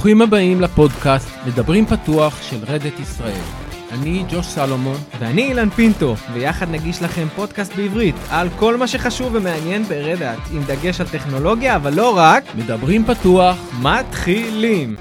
ברוכים 0.00 0.22
הבאים 0.22 0.60
לפודקאסט 0.60 1.28
מדברים 1.46 1.86
פתוח 1.86 2.42
של 2.42 2.56
רדת 2.66 3.00
ישראל. 3.00 3.42
אני 3.92 4.24
ג'וש 4.30 4.46
סלומון. 4.46 4.96
ואני 5.18 5.42
אילן 5.42 5.70
פינטו, 5.70 6.14
ויחד 6.32 6.70
נגיש 6.70 7.02
לכם 7.02 7.26
פודקאסט 7.36 7.76
בעברית 7.76 8.14
על 8.30 8.48
כל 8.58 8.76
מה 8.76 8.86
שחשוב 8.86 9.34
ומעניין 9.34 9.82
ברדאט, 9.82 10.38
עם 10.52 10.62
דגש 10.62 11.00
על 11.00 11.08
טכנולוגיה, 11.08 11.76
אבל 11.76 11.94
לא 11.94 12.16
רק. 12.16 12.44
מדברים 12.54 13.04
פתוח. 13.04 13.56
מתחילים. 13.82 14.96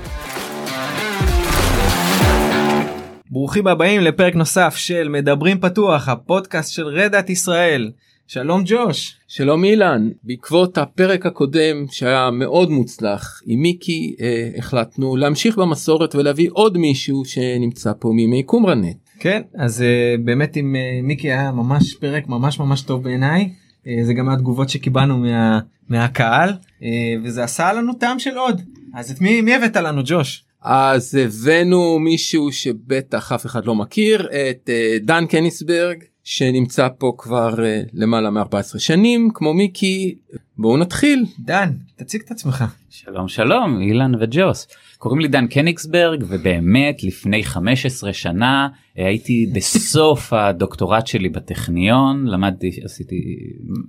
ברוכים 3.29 3.67
הבאים 3.67 4.01
לפרק 4.01 4.35
נוסף 4.35 4.75
של 4.75 5.09
מדברים 5.09 5.59
פתוח, 5.59 6.09
הפודקאסט 6.09 6.73
של 6.73 6.87
רדאט 6.87 7.29
ישראל. 7.29 7.91
שלום 8.31 8.61
ג'וש. 8.65 9.17
שלום 9.27 9.63
אילן, 9.63 10.09
בעקבות 10.23 10.77
הפרק 10.77 11.25
הקודם 11.25 11.85
שהיה 11.91 12.31
מאוד 12.31 12.69
מוצלח 12.69 13.41
עם 13.45 13.59
מיקי 13.59 14.15
אה, 14.21 14.49
החלטנו 14.57 15.15
להמשיך 15.15 15.57
במסורת 15.57 16.15
ולהביא 16.15 16.49
עוד 16.51 16.77
מישהו 16.77 17.25
שנמצא 17.25 17.91
פה 17.99 18.09
מימי 18.09 18.43
קומרנט. 18.43 18.97
כן, 19.19 19.41
אז 19.55 19.81
אה, 19.81 20.15
באמת 20.23 20.55
עם 20.55 20.75
אה, 20.75 20.99
מיקי 21.03 21.31
היה 21.31 21.51
ממש 21.51 21.93
פרק 21.93 22.27
ממש 22.27 22.59
ממש 22.59 22.81
טוב 22.81 23.03
בעיניי. 23.03 23.49
אה, 23.87 23.99
זה 24.03 24.13
גם 24.13 24.29
התגובות 24.29 24.69
שקיבלנו 24.69 25.17
מה, 25.17 25.59
מהקהל 25.89 26.49
אה, 26.83 26.87
וזה 27.23 27.43
עשה 27.43 27.73
לנו 27.73 27.93
טעם 27.93 28.19
של 28.19 28.37
עוד. 28.37 28.61
אז 28.93 29.11
את 29.11 29.21
מי, 29.21 29.41
מי 29.41 29.55
הבאת 29.55 29.75
לנו 29.75 30.01
ג'וש? 30.05 30.43
אז 30.63 31.15
הבאנו 31.15 31.99
מישהו 31.99 32.51
שבטח 32.51 33.31
אף 33.31 33.45
אחד 33.45 33.65
לא 33.65 33.75
מכיר 33.75 34.27
את 34.31 34.69
אה, 34.69 34.97
דן 35.01 35.25
קניסברג 35.25 36.03
שנמצא 36.31 36.87
פה 36.97 37.13
כבר 37.17 37.53
uh, 37.55 37.89
למעלה 37.93 38.29
מ-14 38.29 38.79
שנים 38.79 39.29
כמו 39.33 39.53
מיקי 39.53 40.15
בואו 40.61 40.77
נתחיל. 40.77 41.25
דן 41.39 41.69
תציג 41.95 42.21
את 42.25 42.31
עצמך. 42.31 42.65
שלום 42.89 43.27
שלום 43.27 43.81
אילן 43.81 44.11
וג'וס. 44.19 44.67
קוראים 44.97 45.21
לי 45.21 45.27
דן 45.27 45.47
קניגסברג 45.47 46.23
ובאמת 46.27 47.03
לפני 47.03 47.43
15 47.43 48.13
שנה 48.13 48.67
הייתי 48.95 49.51
בסוף 49.55 50.33
הדוקטורט 50.33 51.07
שלי 51.07 51.29
בטכניון. 51.29 52.27
למדתי 52.27 52.69
עשיתי 52.83 53.15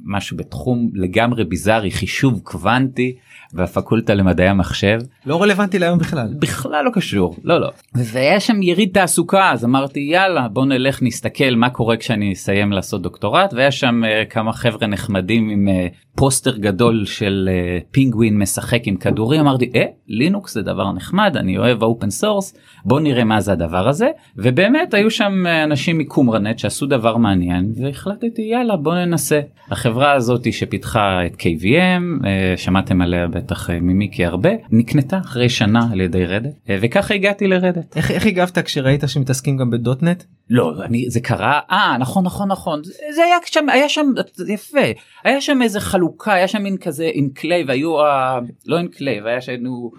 משהו 0.04 0.36
בתחום 0.36 0.90
לגמרי 0.94 1.44
ביזארי 1.44 1.90
חישוב 1.90 2.40
קוונטי 2.44 3.16
בפקולטה 3.54 4.14
למדעי 4.14 4.48
המחשב. 4.48 5.00
לא 5.26 5.42
רלוונטי 5.42 5.78
להיום 5.78 5.98
בכלל. 5.98 6.28
בכלל 6.38 6.84
לא 6.84 6.90
קשור 6.94 7.36
לא 7.44 7.60
לא. 7.60 7.70
והיה 7.94 8.40
שם 8.40 8.62
יריד 8.62 8.90
תעסוקה 8.92 9.52
אז 9.52 9.64
אמרתי 9.64 10.00
יאללה 10.00 10.48
בוא 10.48 10.66
נלך 10.66 11.02
נסתכל 11.02 11.54
מה 11.56 11.70
קורה 11.70 11.96
כשאני 11.96 12.32
אסיים 12.32 12.72
לעשות 12.72 13.02
דוקטורט. 13.02 13.52
והיה 13.52 13.70
שם 13.70 14.02
uh, 14.04 14.30
כמה 14.30 14.52
חבר'ה 14.52 14.86
נחמדים 14.86 15.48
עם 15.48 15.68
אה, 15.68 16.16
פוסטר 16.16 16.58
גדול 16.60 17.04
של 17.04 17.48
אה, 17.52 17.84
פינגווין 17.90 18.38
משחק 18.38 18.80
עם 18.84 18.96
כדורים 18.96 19.40
אמרתי 19.40 19.70
אה 19.74 19.84
לינוקס 20.08 20.54
זה 20.54 20.62
דבר 20.62 20.92
נחמד 20.92 21.36
אני 21.36 21.58
אוהב 21.58 21.82
open 21.82 22.10
source 22.10 22.54
בוא 22.84 23.00
נראה 23.00 23.24
מה 23.24 23.40
זה 23.40 23.52
הדבר 23.52 23.88
הזה 23.88 24.08
ובאמת 24.36 24.94
היו 24.94 25.10
שם 25.10 25.46
אנשים 25.64 25.98
מקומרנט 25.98 26.58
שעשו 26.58 26.86
דבר 26.86 27.16
מעניין 27.16 27.72
והחלטתי 27.76 28.42
יאללה 28.42 28.76
בוא 28.76 28.94
ננסה 28.94 29.40
החברה 29.70 30.12
הזאת 30.12 30.52
שפיתחה 30.52 31.26
את 31.26 31.34
KVM 31.34 32.26
שמעתם 32.56 33.02
עליה 33.02 33.26
בטח 33.26 33.70
ממיקי 33.70 34.24
הרבה 34.24 34.50
נקנתה 34.70 35.18
אחרי 35.18 35.48
שנה 35.48 35.80
על 35.92 36.00
ידי 36.00 36.24
רדת 36.24 36.54
וככה 36.80 37.14
הגעתי 37.14 37.46
לרדת. 37.46 37.96
איך, 37.96 38.10
איך 38.10 38.26
הגבת 38.26 38.58
כשראית 38.58 39.02
שמתעסקים 39.06 39.56
גם 39.56 39.70
בדוטנט? 39.70 40.24
לא 40.50 40.72
אני 40.84 41.10
זה 41.10 41.20
קרה 41.20 41.60
אה 41.70 41.96
נכון 41.98 42.24
נכון 42.24 42.48
נכון 42.50 42.82
זה 43.14 43.24
היה 43.24 43.36
שם 43.46 43.68
היה 43.68 43.88
שם 43.88 44.06
יפה 44.48 44.78
היה 45.24 45.40
שם 45.40 45.62
איזה 45.62 45.80
חלוקה 45.80 46.32
היה 46.32 46.48
שם 46.50 46.62
מין 46.62 46.76
כזה 46.76 47.04
enclave 47.04 47.70
היו 47.70 48.00
ה... 48.00 48.38
לא 48.66 48.78
enclave 48.78 49.26
היה 49.26 49.38
לנו 49.58 49.90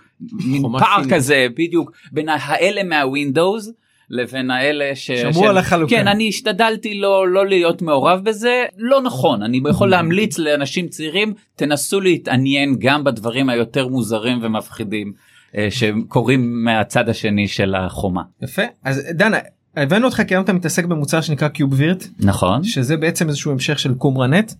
מין 0.45 0.63
פער 0.80 1.02
כזה 1.09 1.47
בדיוק 1.58 1.91
בין 2.11 2.30
האלה 2.30 2.83
מה-Windows 2.83 3.71
לבין 4.09 4.52
האלה 4.52 4.95
ש... 4.95 5.11
שמעו 5.11 5.33
של... 5.33 5.48
על 5.48 5.58
החלוקה. 5.58 5.95
כן 5.95 6.08
אני 6.08 6.27
השתדלתי 6.30 6.93
לא 6.93 7.27
לא 7.27 7.48
להיות 7.48 7.81
מעורב 7.81 8.20
בזה 8.23 8.65
לא 8.77 9.02
נכון 9.02 9.43
אני 9.43 9.61
יכול 9.70 9.89
להמליץ 9.89 10.37
לאנשים 10.37 10.87
צעירים 10.87 11.33
תנסו 11.55 12.02
להתעניין 12.02 12.76
גם 12.80 13.03
בדברים 13.03 13.49
היותר 13.49 13.87
מוזרים 13.87 14.39
ומפחידים 14.42 15.14
שקורים 15.70 16.64
מהצד 16.64 17.09
השני 17.09 17.47
של 17.47 17.76
החומה. 17.76 18.21
יפה 18.42 18.61
אז 18.83 19.08
דן 19.14 19.37
הבאנו 19.77 20.05
אותך 20.05 20.21
כי 20.27 20.33
היום 20.33 20.43
אתה 20.43 20.54
מתעסק 20.54 20.86
במוצר 20.86 21.21
שנקרא 21.21 21.48
KubeVirt 21.48 22.08
נכון 22.20 22.64
שזה 22.64 22.98
בעצם 22.98 23.27
איזשהו 23.27 23.52
המשך 23.52 23.80
של 23.80 23.93
קומרנט 23.93 24.54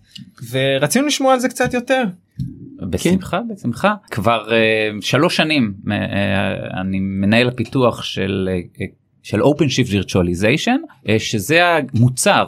ורצינו 0.50 1.06
לשמוע 1.06 1.32
על 1.32 1.40
זה 1.40 1.48
קצת 1.48 1.74
יותר. 1.74 2.04
בשמחה 2.90 3.40
כן. 3.40 3.54
בשמחה 3.54 3.94
כבר 4.10 4.48
uh, 4.48 4.52
שלוש 5.00 5.36
שנים 5.36 5.74
uh, 5.84 5.90
אני 6.80 7.00
מנהל 7.00 7.48
הפיתוח 7.48 8.02
של 8.02 8.48
uh, 8.78 8.82
של 9.22 9.40
OpenShift 9.42 9.88
Virtualization 9.88 11.06
uh, 11.06 11.10
שזה 11.18 11.60
המוצר 11.64 12.44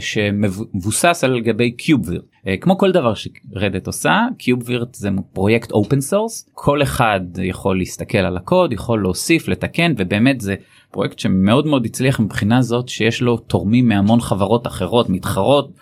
שמבוסס 0.00 1.24
על 1.24 1.40
גבי 1.40 1.70
KubeVirt. 1.70 2.24
uh, 2.24 2.48
כמו 2.60 2.78
כל 2.78 2.92
דבר 2.92 3.12
ש-Red 3.14 3.62
Hat 3.62 3.86
עושה 3.86 4.20
KubeVirt 4.38 4.94
זה 4.94 5.08
פרויקט 5.32 5.70
open 5.70 6.00
source 6.00 6.50
כל 6.54 6.82
אחד 6.82 7.20
יכול 7.42 7.78
להסתכל 7.78 8.18
על 8.18 8.36
הקוד 8.36 8.72
יכול 8.72 9.02
להוסיף 9.02 9.48
לתקן 9.48 9.94
ובאמת 9.96 10.40
זה 10.40 10.54
פרויקט 10.90 11.18
שמאוד 11.18 11.66
מאוד 11.66 11.86
הצליח 11.86 12.20
מבחינה 12.20 12.62
זאת 12.62 12.88
שיש 12.88 13.22
לו 13.22 13.36
תורמים 13.36 13.88
מהמון 13.88 14.20
חברות 14.20 14.66
אחרות 14.66 15.08
מתחרות 15.08 15.72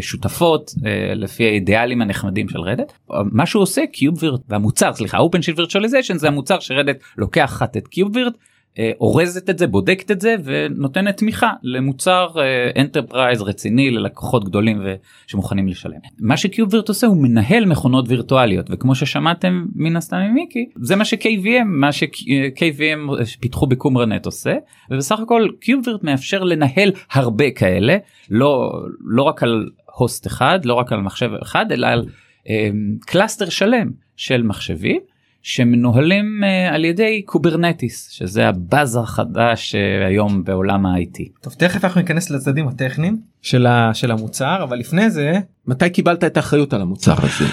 שותפות 0.00 0.70
לפי 1.14 1.44
האידיאלים 1.44 2.02
הנחמדים 2.02 2.48
של 2.48 2.60
Red 2.60 2.76
Hat 2.76 2.92
מה 3.10 3.46
שהוא 3.46 3.62
עושה 3.62 3.82
KubeVirt 3.92 4.40
והמוצר 4.48 4.92
סליחה 4.92 5.18
OpenShift 5.18 5.58
Virtualization 5.58 6.18
זה 6.18 6.28
המוצר 6.28 6.60
ש-Red 6.60 6.84
Hat 6.84 6.96
לוקחת 7.18 7.76
את 7.76 7.88
KubeVirt 7.88 8.34
אורזת 9.00 9.50
את 9.50 9.58
זה 9.58 9.66
בודקת 9.66 10.10
את 10.10 10.20
זה 10.20 10.34
ונותנת 10.44 11.16
תמיכה 11.16 11.52
למוצר 11.62 12.28
enterprise 12.78 13.42
רציני 13.42 13.90
ללקוחות 13.90 14.44
גדולים 14.44 14.82
שמוכנים 15.26 15.68
לשלם. 15.68 15.96
מה 16.20 16.36
ש-KubeVirt 16.36 16.88
עושה 16.88 17.06
הוא 17.06 17.16
מנהל 17.22 17.64
מכונות 17.64 18.04
וירטואליות 18.08 18.66
וכמו 18.70 18.94
ששמעתם 18.94 19.66
מן 19.74 19.96
הסתם 19.96 20.16
ממיקי 20.16 20.68
זה 20.76 20.96
מה 20.96 21.04
ש-KVM 21.04 21.64
מה 21.64 21.92
ש-KVM 21.92 23.24
פיתחו 23.40 23.66
בקומרנט 23.66 24.26
עושה 24.26 24.54
ובסך 24.90 25.20
הכל 25.20 25.48
KubeVirt 25.60 26.04
מאפשר 26.04 26.42
לנהל 26.44 26.92
הרבה 27.12 27.50
כאלה 27.50 27.96
לא 28.30 28.72
לא 29.04 29.22
רק 29.22 29.42
על 29.42 29.68
host 29.96 30.26
אחד 30.26 30.64
לא 30.64 30.74
רק 30.74 30.92
על 30.92 31.00
מחשב 31.00 31.30
אחד 31.42 31.72
אלא 31.72 31.86
על 31.86 32.04
cluster 33.00 33.48
שלם 33.48 33.90
של 34.16 34.42
מחשבים. 34.42 35.09
שמנוהלים 35.42 36.40
uh, 36.42 36.74
על 36.74 36.84
ידי 36.84 37.22
Kubernetes 37.22 38.10
שזה 38.10 38.48
ה-buzz 38.48 38.96
החדש 38.96 39.74
uh, 39.74 40.06
היום 40.06 40.44
בעולם 40.44 40.86
ה-IT. 40.86 41.40
טוב 41.40 41.52
תכף 41.52 41.84
אנחנו 41.84 42.00
ניכנס 42.00 42.30
לצדדים 42.30 42.68
הטכניים 42.68 43.16
של, 43.42 43.66
ה, 43.66 43.90
של 43.94 44.10
המוצר 44.10 44.62
אבל 44.62 44.78
לפני 44.78 45.10
זה 45.10 45.32
מתי 45.66 45.90
קיבלת 45.90 46.24
את 46.24 46.36
האחריות 46.36 46.72
על 46.72 46.80
המוצר 46.80 47.14
הזה. 47.18 47.44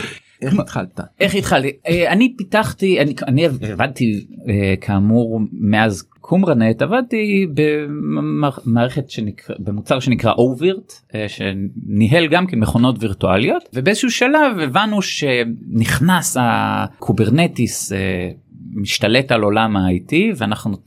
איך 0.41 0.59
התחלת? 0.59 0.99
איך 1.19 1.35
התחלתי? 1.35 1.71
Uh, 1.85 1.91
אני 2.07 2.33
פיתחתי 2.37 3.01
אני, 3.01 3.13
אני 3.27 3.45
עבדתי 3.45 4.25
uh, 4.31 4.49
כאמור 4.81 5.39
מאז 5.51 6.03
קומרנט 6.27 6.81
עבדתי 6.81 7.47
במערכת 7.53 9.09
שנקרא 9.09 9.55
במוצר 9.59 9.99
שנקרא 9.99 10.31
oVirt 10.31 10.93
שניהל 11.27 12.27
גם 12.27 12.47
כן 12.47 12.59
מכונות 12.59 12.95
וירטואליות 12.99 13.63
ובאיזשהו 13.73 14.11
שלב 14.11 14.59
הבנו 14.63 15.01
שנכנס 15.01 16.37
ה-Kubernetes 16.39 17.91
משתלט 18.75 19.31
על 19.31 19.41
עולם 19.41 19.77
ה-IT 19.77 20.13
ואנחנו 20.37 20.77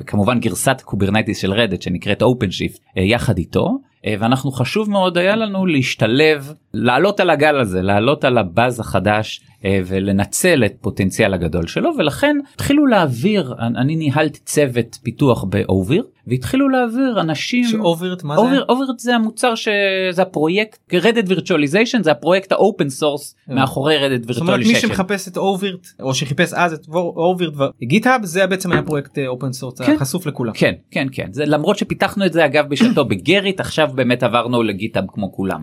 וכמובן 0.00 0.40
גרסת 0.40 0.80
Kubernetes 0.84 1.38
של 1.38 1.52
Red 1.52 1.67
Hat 1.67 1.82
שנקראת 1.82 2.22
OpenShift 2.22 2.80
יחד 2.96 3.38
איתו 3.38 3.78
ואנחנו 4.18 4.50
חשוב 4.50 4.90
מאוד 4.90 5.18
היה 5.18 5.36
לנו 5.36 5.66
להשתלב 5.66 6.52
לעלות 6.74 7.20
על 7.20 7.30
הגל 7.30 7.60
הזה 7.60 7.82
לעלות 7.82 8.24
על 8.24 8.38
ה-buzz 8.38 8.80
החדש 8.80 9.40
ולנצל 9.64 10.64
את 10.66 10.74
פוטנציאל 10.80 11.34
הגדול 11.34 11.66
שלו 11.66 11.90
ולכן 11.98 12.36
התחילו 12.54 12.86
להעביר 12.86 13.54
אני 13.58 13.96
ניהלתי 13.96 14.38
צוות 14.38 14.98
פיתוח 15.02 15.44
ב-oVirt 15.44 16.04
והתחילו 16.26 16.68
להעביר 16.68 17.20
אנשים 17.20 17.64
ש-oVirt 17.64 18.24
מה 18.24 18.36
זה? 18.36 18.58
oVirt 18.68 18.98
זה 18.98 19.14
המוצר 19.14 19.54
שזה 19.54 20.22
הפרויקט 20.22 20.92
Red 20.94 21.11
Hat 21.11 21.28
Virtualization 21.28 22.02
זה 22.02 22.10
הפרויקט 22.10 22.52
ה-open 22.52 22.88
source 22.88 23.36
מאחורי 23.48 23.96
Red 23.96 24.13
Hat 24.13 24.30
Virtualization. 24.30 24.88
מי 24.88 24.94
שמחפש 24.94 25.28
את 25.28 25.36
oVirt 25.36 25.86
או 26.02 26.14
שחיפש 26.14 26.52
אז 26.52 26.72
את 26.72 26.86
oVirt 26.94 27.54
ב-GitHub 27.82 28.24
זה 28.24 28.46
בעצם 28.46 28.72
היה 28.72 28.82
פרויקט 28.82 29.18
open 29.26 29.52
source 29.52 29.80
כן, 29.80 29.96
חשוף 29.98 30.26
לכולם. 30.26 30.52
כן 30.52 30.74
כן 30.90 31.06
כן 31.12 31.32
זה 31.32 31.44
למרות 31.46 31.78
שפיתחנו 31.78 32.26
את 32.26 32.32
זה 32.32 32.44
אגב 32.44 32.68
בשעתו 32.68 33.04
ב-Gerrit 33.04 33.60
עכשיו 33.60 33.90
באמת 33.94 34.22
עברנו 34.22 34.62
ל-GitHub 34.62 35.04
כמו 35.08 35.32
כולם. 35.32 35.62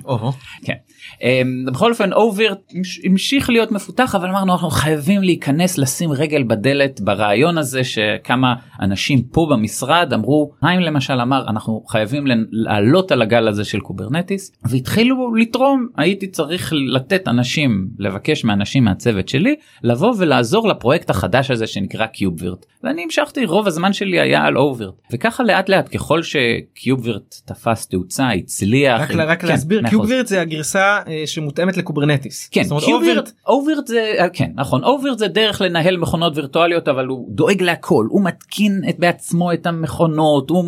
כן. 0.63 0.73
אמ, 1.21 1.65
בכל 1.73 1.91
אופן 1.91 2.13
oVirt 2.13 2.71
המשיך 3.03 3.49
להיות 3.49 3.71
מפותח 3.71 4.15
אבל 4.15 4.29
אמרנו 4.29 4.53
אנחנו 4.53 4.69
חייבים 4.69 5.21
להיכנס 5.21 5.77
לשים 5.77 6.11
רגל 6.11 6.43
בדלת 6.43 7.01
ברעיון 7.01 7.57
הזה 7.57 7.83
שכמה 7.83 8.55
אנשים 8.81 9.21
פה 9.21 9.47
במשרד 9.51 10.13
אמרו 10.13 10.51
חיים 10.59 10.79
למשל 10.79 11.13
אמר 11.13 11.45
אנחנו 11.47 11.83
חייבים 11.87 12.23
לעלות 12.51 13.11
על 13.11 13.21
הגל 13.21 13.47
הזה 13.47 13.63
של 13.63 13.79
Kubernetes 13.79 14.51
והתחילו 14.63 15.35
לתרום 15.35 15.87
הייתי 15.97 16.27
צריך 16.27 16.73
לתת 16.87 17.27
אנשים 17.27 17.87
לבקש 17.99 18.43
מאנשים 18.43 18.83
מהצוות 18.83 19.29
שלי 19.29 19.55
לבוא 19.83 20.13
ולעזור 20.17 20.67
לפרויקט 20.67 21.09
החדש 21.09 21.51
הזה 21.51 21.67
שנקרא 21.67 22.05
KubeVirt 22.05 22.65
ואני 22.85 23.03
המשכתי 23.03 23.45
רוב 23.45 23.67
הזמן 23.67 23.93
שלי 23.93 24.19
היה 24.19 24.43
על 24.43 24.57
oVirt. 24.57 24.93
וככה 25.11 25.43
לאט 25.43 25.69
לאט 25.69 25.95
ככל 25.95 26.21
ש-KubeVirt 26.23 27.35
תפס 27.45 27.87
תאוצה 27.87 28.29
הצליח 28.29 29.01
רק, 29.01 29.11
רק 29.11 29.41
כן, 29.41 29.47
להסביר 29.47 29.81
KubeVirt 29.89 30.27
זה 30.27 30.41
הגרסה 30.41 30.84
אה, 31.07 31.23
שמותאמת 31.25 31.77
ל-Kubernetes. 31.77 32.49
כן, 32.49 32.61
KubeVirt 32.85 33.31
oVirt 33.47 33.87
זה 33.87 34.13
אה, 34.19 34.29
כן 34.29 34.51
נכון 34.55 34.83
oVirt 34.83 35.19
זה 35.19 35.27
דרך 35.27 35.61
לנהל 35.61 35.97
מכונות 35.97 36.37
וירטואליות 36.37 36.87
אבל 36.87 37.05
הוא 37.05 37.27
דואג 37.29 37.61
להכל 37.61 38.07
הוא 38.09 38.23
מתקין 38.23 38.81
את 38.89 38.99
בעצמו 38.99 39.53
את 39.53 39.65
המכונות 39.65 40.49
הוא 40.49 40.65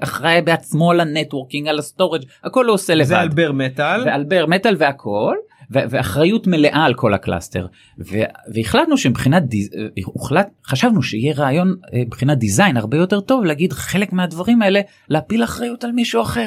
אחראי 0.00 0.42
בעצמו 0.42 0.90
על 0.90 1.00
ה-networking 1.00 1.68
על 1.68 1.78
ה-storage 1.78 2.22
הכל 2.44 2.66
הוא 2.66 2.74
עושה 2.74 2.94
לבד. 2.94 3.08
זה 3.08 3.18
על 3.18 3.28
bare 3.28 3.52
metal. 3.52 4.02
ועל 4.06 4.24
bare 4.24 4.46
metal 4.46 4.76
והכל. 4.78 5.34
ואחריות 5.70 6.46
מלאה 6.46 6.84
על 6.84 6.94
כל 6.94 7.14
ה-cluster 7.14 7.66
והחלטנו 8.54 8.98
שמבחינת 8.98 9.42
design... 9.42 9.70
הוחלט 10.04 10.48
חשבנו 10.66 11.02
שיהיה 11.02 11.34
רעיון 11.36 11.74
אה, 11.94 11.98
מבחינת 12.06 12.38
design 12.38 12.76
הרבה 12.76 12.96
יותר 12.96 13.20
טוב 13.20 13.44
להגיד 13.44 13.72
חלק 13.72 14.12
מהדברים 14.12 14.62
האלה 14.62 14.80
להפיל 15.08 15.44
אחריות 15.44 15.84
על 15.84 15.92
מישהו 15.92 16.22
אחר 16.22 16.46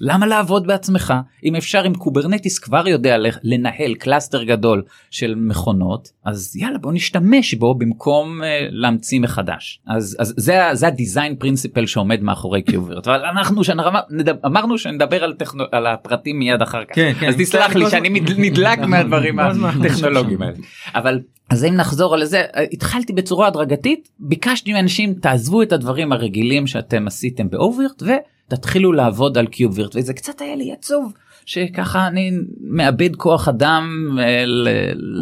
למה 0.00 0.26
לעבוד 0.26 0.66
בעצמך? 0.66 1.14
אם 1.44 1.56
אפשר 1.56 1.84
עם 1.84 1.94
Kubernetes 1.94 2.58
כבר 2.58 2.88
יודע 2.88 3.16
לנהל 3.42 3.94
cluster 3.94 4.42
גדול 4.42 4.82
של 5.10 5.34
מכונות 5.36 6.08
אז 6.24 6.56
יאללה 6.56 6.78
בוא 6.78 6.92
נשתמש 6.92 7.54
בו 7.54 7.74
במקום 7.74 8.40
uh, 8.40 8.44
להמציא 8.70 9.20
מחדש. 9.20 9.80
אז, 9.86 10.16
אז 10.20 10.34
זה, 10.36 10.58
זה 10.72 10.86
הדיזיין 10.86 11.36
פרינסיפל 11.36 11.86
שעומד 11.86 12.22
מאחורי 12.22 12.62
KubeVirt 12.62 13.08
אבל 13.08 13.24
אנחנו 13.24 13.64
שנדבר, 13.64 13.98
אמרנו 14.46 14.78
שנדבר 14.78 15.24
על, 15.24 15.32
טכנו, 15.32 15.64
על 15.72 15.86
הפרטים 15.86 16.38
מיד 16.38 16.62
אחר 16.62 16.84
כך. 16.84 16.94
כן, 16.94 17.12
כן. 17.20 17.28
אז 17.28 17.34
תסלח 17.38 17.76
לי 17.76 17.90
שאני 17.90 18.20
נדלק 18.38 18.78
מהדברים 18.78 19.38
הטכנולוגיים 19.38 20.42
האלה. 20.42 20.56
אבל 20.94 21.20
אז 21.50 21.64
אם 21.64 21.74
נחזור 21.74 22.14
על 22.14 22.24
זה 22.24 22.44
התחלתי 22.72 23.12
בצורה 23.12 23.46
הדרגתית 23.46 24.08
ביקשתי 24.20 24.72
מאנשים 24.72 25.14
תעזבו 25.14 25.62
את 25.62 25.72
הדברים 25.72 26.12
הרגילים 26.12 26.66
שאתם 26.66 27.06
עשיתם 27.06 27.48
באוברט 27.48 28.02
ו... 28.02 28.10
תתחילו 28.48 28.92
לעבוד 28.92 29.38
על 29.38 29.46
קיובווירט 29.46 29.96
וזה 29.96 30.14
קצת 30.14 30.40
היה 30.40 30.56
לי 30.56 30.72
עצוב 30.72 31.12
שככה 31.46 32.06
אני 32.06 32.30
מאבד 32.60 33.16
כוח 33.16 33.48
אדם 33.48 34.16
אה, 34.20 34.44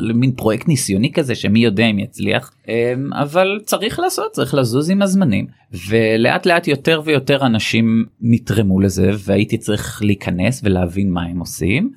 למין 0.09 0.33
פרויקט 0.33 0.69
ניסיוני 0.69 1.13
כזה 1.13 1.35
שמי 1.35 1.61
יודע 1.61 1.87
אם 1.87 1.99
יצליח 1.99 2.53
אה, 2.69 2.95
אבל 3.13 3.61
צריך 3.65 3.99
לעשות 3.99 4.33
צריך 4.33 4.55
לזוז 4.55 4.91
עם 4.91 5.03
הזמנים 5.03 5.47
ולאט 5.89 6.47
לאט 6.47 6.69
יותר 6.69 7.01
ויותר 7.05 7.47
אנשים 7.47 8.05
נתרמו 8.21 8.81
לזה 8.81 9.11
והייתי 9.19 9.59
צריך 9.59 10.03
להיכנס 10.03 10.61
ולהבין 10.65 11.11
מה 11.11 11.23
הם 11.23 11.39
עושים. 11.39 11.91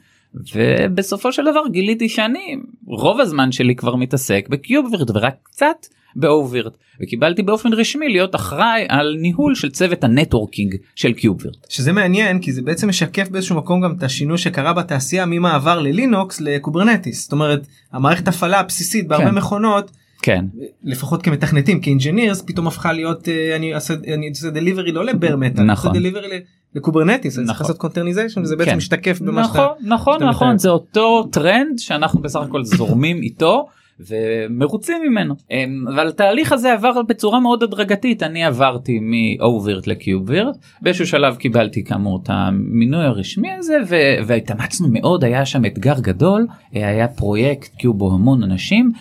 ובסופו 0.56 1.32
של 1.32 1.46
דבר 1.46 1.62
גיליתי 1.72 2.10
שאני 2.10 2.56
רוב 2.86 3.20
הזמן 3.20 3.52
שלי 3.52 3.76
כבר 3.76 3.96
מתעסק 3.96 4.48
ב-KubeVirt 4.50 5.10
ורק 5.14 5.36
קצת 5.44 5.86
ב-oVirt 6.16 6.78
וקיבלתי 7.02 7.44
באופן 7.44 7.74
רשמי 7.74 8.10
להיות 8.10 8.36
אחראי 8.36 8.86
על 8.90 9.18
ניהול 9.20 9.56
של 9.56 9.70
צוות 9.70 10.04
ה-networking 10.04 10.76
של 10.96 11.14
KubeVirt. 11.14 11.68
שזה 11.70 11.92
מעניין 11.92 12.40
כי 12.40 12.52
זה 12.52 12.62
בעצם 12.62 12.90
משקף 12.90 13.30
באיזשהו 13.30 13.56
מקום 13.56 13.82
גם 13.82 13.96
את 13.98 14.04
השינוי 14.04 14.38
שקרה 14.38 14.74
בתעשייה 14.74 15.26
ממעבר 15.26 15.80
לינוקס 15.80 16.42
ל-Kubernetes 16.42 17.24
זאת 17.24 17.32
אומרת 17.32 17.68
המערכת 17.92 18.28
הפעלה 18.28 18.60
הבסיסית 18.60 19.08
בהרבה 19.08 19.30
כן. 19.30 19.36
מכונות. 19.36 19.92
כן. 20.22 20.46
לפחות 20.84 21.22
כמתכנתים 21.24 21.82
כ-engineers 21.82 22.42
פתאום 22.42 22.68
הפכה 22.68 22.94
להיות 22.94 23.30
אה, 23.30 23.56
אני 23.56 23.74
אעשה 23.74 23.94
אני 24.14 24.30
אעשה 24.30 24.50
delivery 24.50 24.92
לא 24.92 25.06
לבר 25.06 25.36
מטה. 25.36 25.64
נכון. 25.64 25.94
delivery 25.94 26.42
ל-Kubernetes 26.76 27.34
נכון. 27.34 27.46
צריך 27.46 27.62
לעשות 27.62 27.78
containerization 27.78 28.42
וזה 28.42 28.56
בעצם 28.56 28.72
כן. 28.72 28.78
משתקף 28.78 29.22
במה 29.22 29.42
נכון 29.42 29.68
שאתה, 29.78 29.88
נכון 29.88 30.14
שאתה 30.14 30.26
נכון 30.30 30.58
זה 30.58 30.70
אותו 30.70 31.24
טרנד 31.32 31.80
שאנחנו 31.80 32.22
בסך 32.22 32.40
הכל 32.40 32.64
זורמים 32.64 33.22
איתו 33.22 33.68
ומרוצים 34.08 35.02
ממנו. 35.10 35.36
אמ, 35.52 35.86
אבל 35.88 36.08
התהליך 36.08 36.52
הזה 36.52 36.74
עבר 36.74 37.02
בצורה 37.02 37.40
מאוד 37.40 37.64
הדרגתית. 37.64 38.24
אני 38.24 38.46
עברתי 38.46 39.00
מ-oVirt 39.02 39.88
ל-KubeVirt 39.88 40.56
באיזשהו 40.82 41.08
שלב 41.08 41.36
קיבלתי 41.36 41.84
כאמור 41.84 42.20
את 42.24 42.30
המינוי 42.34 43.06
הרשמי 43.06 43.52
הזה 43.52 43.78
והתאמצנו 44.26 44.88
מאוד. 44.92 45.24
היה 45.24 45.46
שם 45.46 45.66
אתגר 45.66 46.00
גדול 46.00 46.48
היה 46.72 47.08
פרויקט 47.08 47.76
כי 47.78 47.88
בו 47.88 48.14
המון 48.14 48.44
אנשים 48.44 48.92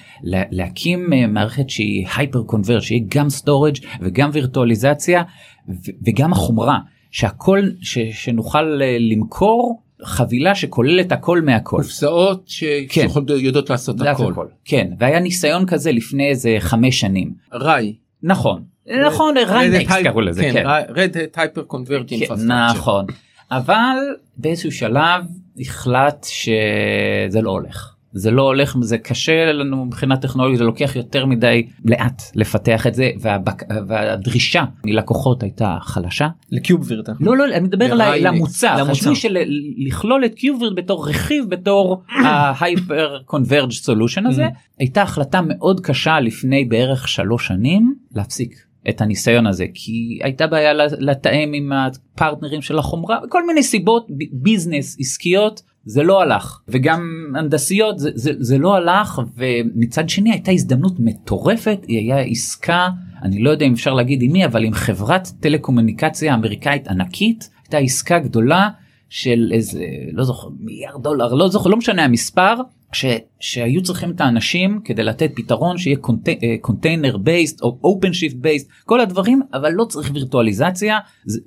להקים 0.51 1.13
אה, 1.13 1.27
מערכת 1.27 1.71
שהיא 1.71 2.07
hyper-converged 2.17 2.83
שהיא 2.83 3.05
גם 3.09 3.31
storage 3.31 3.77
וגם 4.01 4.31
וירטואליזציה 4.33 5.23
וגם 6.07 6.33
החומרה 6.33 6.79
שהכל 7.11 7.61
ש, 7.81 7.99
שנוכל 7.99 8.83
אה, 8.83 8.97
למכור 9.01 9.83
חבילה 10.05 10.55
שכוללת 10.55 11.13
הכל 11.13 11.41
מהכל. 11.41 11.77
קופסאות 11.77 12.49
שיודעות 12.49 13.67
כן. 13.67 13.73
לעשות 13.73 14.01
הכל. 14.01 14.33
הכל. 14.33 14.47
כן, 14.65 14.91
והיה 14.99 15.21
ניסיון 15.21 15.67
כזה 15.67 15.93
לפני 15.93 16.29
איזה 16.29 16.57
חמש 16.59 17.01
שנים. 17.01 17.33
ראי. 17.53 17.95
נכון. 18.23 18.63
נכון, 19.07 19.35
ריינקס 19.37 19.93
קראו 20.03 20.21
לזה. 20.21 20.43
כן, 20.53 20.65
Red 20.89 21.17
hyper-converging. 21.37 22.25
נכון. 22.47 23.07
אבל 23.51 23.97
באיזשהו 24.37 24.73
שלב 24.73 25.25
החלט 25.61 26.27
שזה 26.31 27.41
לא 27.43 27.51
הולך. 27.51 27.95
זה 28.19 28.31
לא 28.31 28.43
הולך 28.43 28.77
זה 28.81 28.99
קשה 28.99 29.53
לנו 29.53 29.85
מבחינה 29.85 30.17
טכנולוגית 30.17 30.59
זה 30.59 30.65
לוקח 30.65 30.97
יותר 30.97 31.27
מדי 31.27 31.67
לאט 31.85 32.23
לפתח 32.35 32.87
את 32.87 32.95
זה 32.95 33.11
והבק... 33.21 33.63
והדרישה 33.89 34.65
מלקוחות 34.85 35.43
הייתה 35.43 35.77
חלשה. 35.81 36.29
לקיובווירט. 36.51 37.09
לא 37.21 37.37
לא 37.37 37.45
אני 37.45 37.65
מדבר 37.65 37.95
למוצר. 38.21 38.85
חשבו 38.85 39.17
שלכלול 39.17 40.25
את 40.25 40.35
קיובווירט 40.35 40.73
בתור 40.77 41.09
רכיב 41.09 41.45
בתור 41.49 42.03
ההייפר 42.09 43.19
קונברג' 43.25 43.71
סולושן 43.71 44.27
הזה 44.27 44.47
mm-hmm. 44.47 44.79
הייתה 44.79 45.03
החלטה 45.03 45.41
מאוד 45.43 45.81
קשה 45.81 46.21
לפני 46.21 46.65
בערך 46.65 47.09
שלוש 47.09 47.47
שנים 47.47 47.95
להפסיק. 48.15 48.69
את 48.89 49.01
הניסיון 49.01 49.47
הזה 49.47 49.67
כי 49.75 50.19
הייתה 50.23 50.47
בעיה 50.47 50.73
לתאם 50.99 51.53
עם 51.55 51.73
הפרטנרים 51.73 52.63
של 52.63 52.79
החומרה 52.79 53.19
כל 53.29 53.47
מיני 53.47 53.63
סיבות 53.63 54.07
ביזנס 54.33 54.97
עסקיות 55.01 55.63
זה 55.89 56.03
לא 56.03 56.23
הלך. 56.23 56.61
וגם 56.69 57.33
הנדסיות 57.39 57.99
זה, 57.99 58.11
זה, 58.15 58.33
זה 58.39 58.59
לא 58.59 58.77
הלך 58.77 59.21
ומצד 59.37 60.09
שני 60.09 60.31
הייתה 60.31 60.51
הזדמנות 60.51 60.93
מטורפת 60.99 61.79
היא 61.87 61.99
היה 61.99 62.19
עסקה 62.19 62.89
אני 63.23 63.43
לא 63.43 63.51
יודע 63.51 63.67
אם 63.67 63.73
אפשר 63.73 63.95
להגיד 63.95 64.23
עם 64.23 64.33
מי 64.33 64.45
אבל 64.45 64.65
עם 64.65 64.75
חברת 64.75 65.29
טלקומוניקציה 65.41 66.35
אמריקאית 66.35 66.89
ענקית 66.89 67.51
הייתה 67.63 67.79
עסקה 67.79 68.19
גדולה 68.19 68.69
של 69.09 69.51
איזה 69.55 69.85
לא 70.13 70.25
זוכר 70.25 70.49
מיליארד 70.61 71.03
דולר 71.03 71.35
לא 71.35 71.49
זוכר 71.49 71.71
לא 71.71 71.77
משנה 71.77 72.05
המספר 72.05 72.55
ש, 72.93 73.07
שהיו 73.41 73.83
צריכים 73.83 74.11
את 74.11 74.21
האנשים 74.21 74.81
כדי 74.85 75.03
לתת 75.03 75.31
פתרון 75.35 75.79
שיהיה 75.79 75.97
container 76.61 77.17
based 77.17 77.63
או 77.63 77.79
OpenShift 77.85 78.37
based 78.37 78.69
כל 78.85 79.01
הדברים 79.01 79.43
אבל 79.53 79.73
לא 79.73 79.85
צריך 79.85 80.11
וירטואליזציה 80.15 80.99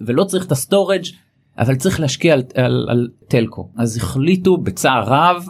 ולא 0.02 0.24
צריך 0.24 0.46
את 0.46 0.52
ה 0.52 0.59
storage 0.59 1.06
אבל 1.58 1.76
צריך 1.76 2.00
להשקיע 2.00 2.34
על, 2.34 2.44
על, 2.56 2.88
על 2.90 3.08
telco. 3.28 3.70
אז 3.78 3.98
החליטו 3.98 4.58
בצער 4.58 5.04
רב 5.08 5.46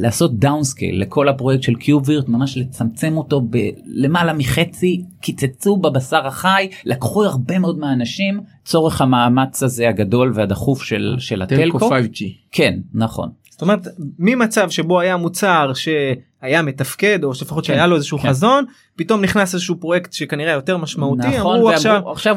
לעשות 0.00 0.38
downscale 0.38 1.00
לכל 1.00 1.28
הפרויקט 1.28 1.62
של 1.62 1.74
KubeVirt 1.74 2.28
ממש 2.28 2.56
לצמצם 2.56 3.16
אותו 3.16 3.40
בלמעלה 3.40 4.32
מחצי 4.32 5.04
קיצצו 5.20 5.76
בבשר 5.76 6.26
החי 6.26 6.68
לקחו 6.84 7.24
הרבה 7.24 7.58
מאוד 7.58 7.78
מהאנשים 7.78 8.40
צורך 8.64 9.00
המאמץ 9.00 9.62
הזה 9.62 9.88
הגדול 9.88 10.32
והדחוף 10.34 10.82
של 10.82 11.14
של 11.18 11.42
ה 11.42 11.47
telco. 11.47 11.78
5G 11.78 12.24
כן 12.50 12.78
נכון 12.94 13.28
זאת 13.58 13.62
אומרת 13.62 13.86
ממצב 14.18 14.70
שבו 14.70 15.00
היה 15.00 15.16
מוצר 15.16 15.72
שהיה 15.74 16.62
מתפקד 16.62 17.24
או 17.24 17.30
לפחות 17.30 17.66
כן, 17.66 17.72
שהיה 17.72 17.86
לו 17.86 17.96
איזשהו 17.96 18.18
כן. 18.18 18.28
חזון 18.28 18.64
פתאום 18.96 19.20
נכנס 19.20 19.54
איזשהו 19.54 19.76
פרויקט 19.80 20.12
שכנראה 20.12 20.52
יותר 20.52 20.76
משמעותי 20.76 21.28
נכון, 21.28 21.36
אמרו 21.38 21.52
ואמרו, 21.52 21.70
עכשיו 21.70 22.02
עכשיו 22.10 22.36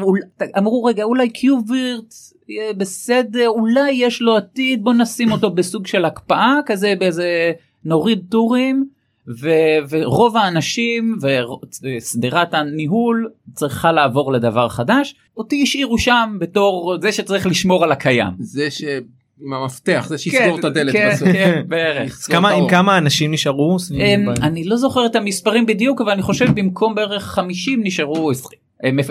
אמרו 0.58 0.84
רגע 0.84 1.02
אולי 1.04 1.30
קיובווירט 1.30 2.14
יהיה 2.48 2.72
בסדר 2.72 3.48
אולי 3.48 3.90
יש 3.90 4.22
לו 4.22 4.36
עתיד 4.36 4.84
בוא 4.84 4.92
נשים 4.94 5.32
אותו 5.32 5.50
בסוג 5.56 5.86
של 5.86 6.04
הקפאה 6.04 6.58
כזה 6.66 6.94
באיזה 6.98 7.52
נוריד 7.84 8.24
טורים 8.28 8.86
ו, 9.40 9.48
ורוב 9.90 10.36
האנשים 10.36 11.16
ושדרת 11.82 12.54
הניהול 12.54 13.30
צריכה 13.54 13.92
לעבור 13.92 14.32
לדבר 14.32 14.68
חדש 14.68 15.14
אותי 15.36 15.62
השאירו 15.62 15.98
שם 15.98 16.36
בתור 16.40 16.96
זה 17.02 17.12
שצריך 17.12 17.46
לשמור 17.46 17.84
על 17.84 17.92
הקיים 17.92 18.30
זה 18.38 18.70
ש... 18.70 18.82
עם 19.44 19.52
המפתח 19.52 20.06
זה 20.08 20.18
שיסגור 20.18 20.54
כן, 20.54 20.58
את 20.58 20.64
הדלת 20.64 20.92
כן, 20.92 21.10
בסוף. 21.12 21.28
כן, 21.28 21.62
בערך. 21.68 22.26
כמה 22.30 22.50
עם 22.50 22.68
כמה 22.68 22.98
אנשים 22.98 23.32
נשארו? 23.32 23.76
אני 24.42 24.64
לא 24.64 24.76
זוכר 24.76 25.06
את 25.06 25.16
המספרים 25.16 25.66
בדיוק 25.66 26.00
אבל 26.00 26.10
אני 26.10 26.22
חושב 26.22 26.46
במקום 26.54 26.94
בערך 26.94 27.22
50 27.22 27.80
נשארו 27.84 28.30
20 28.30 28.60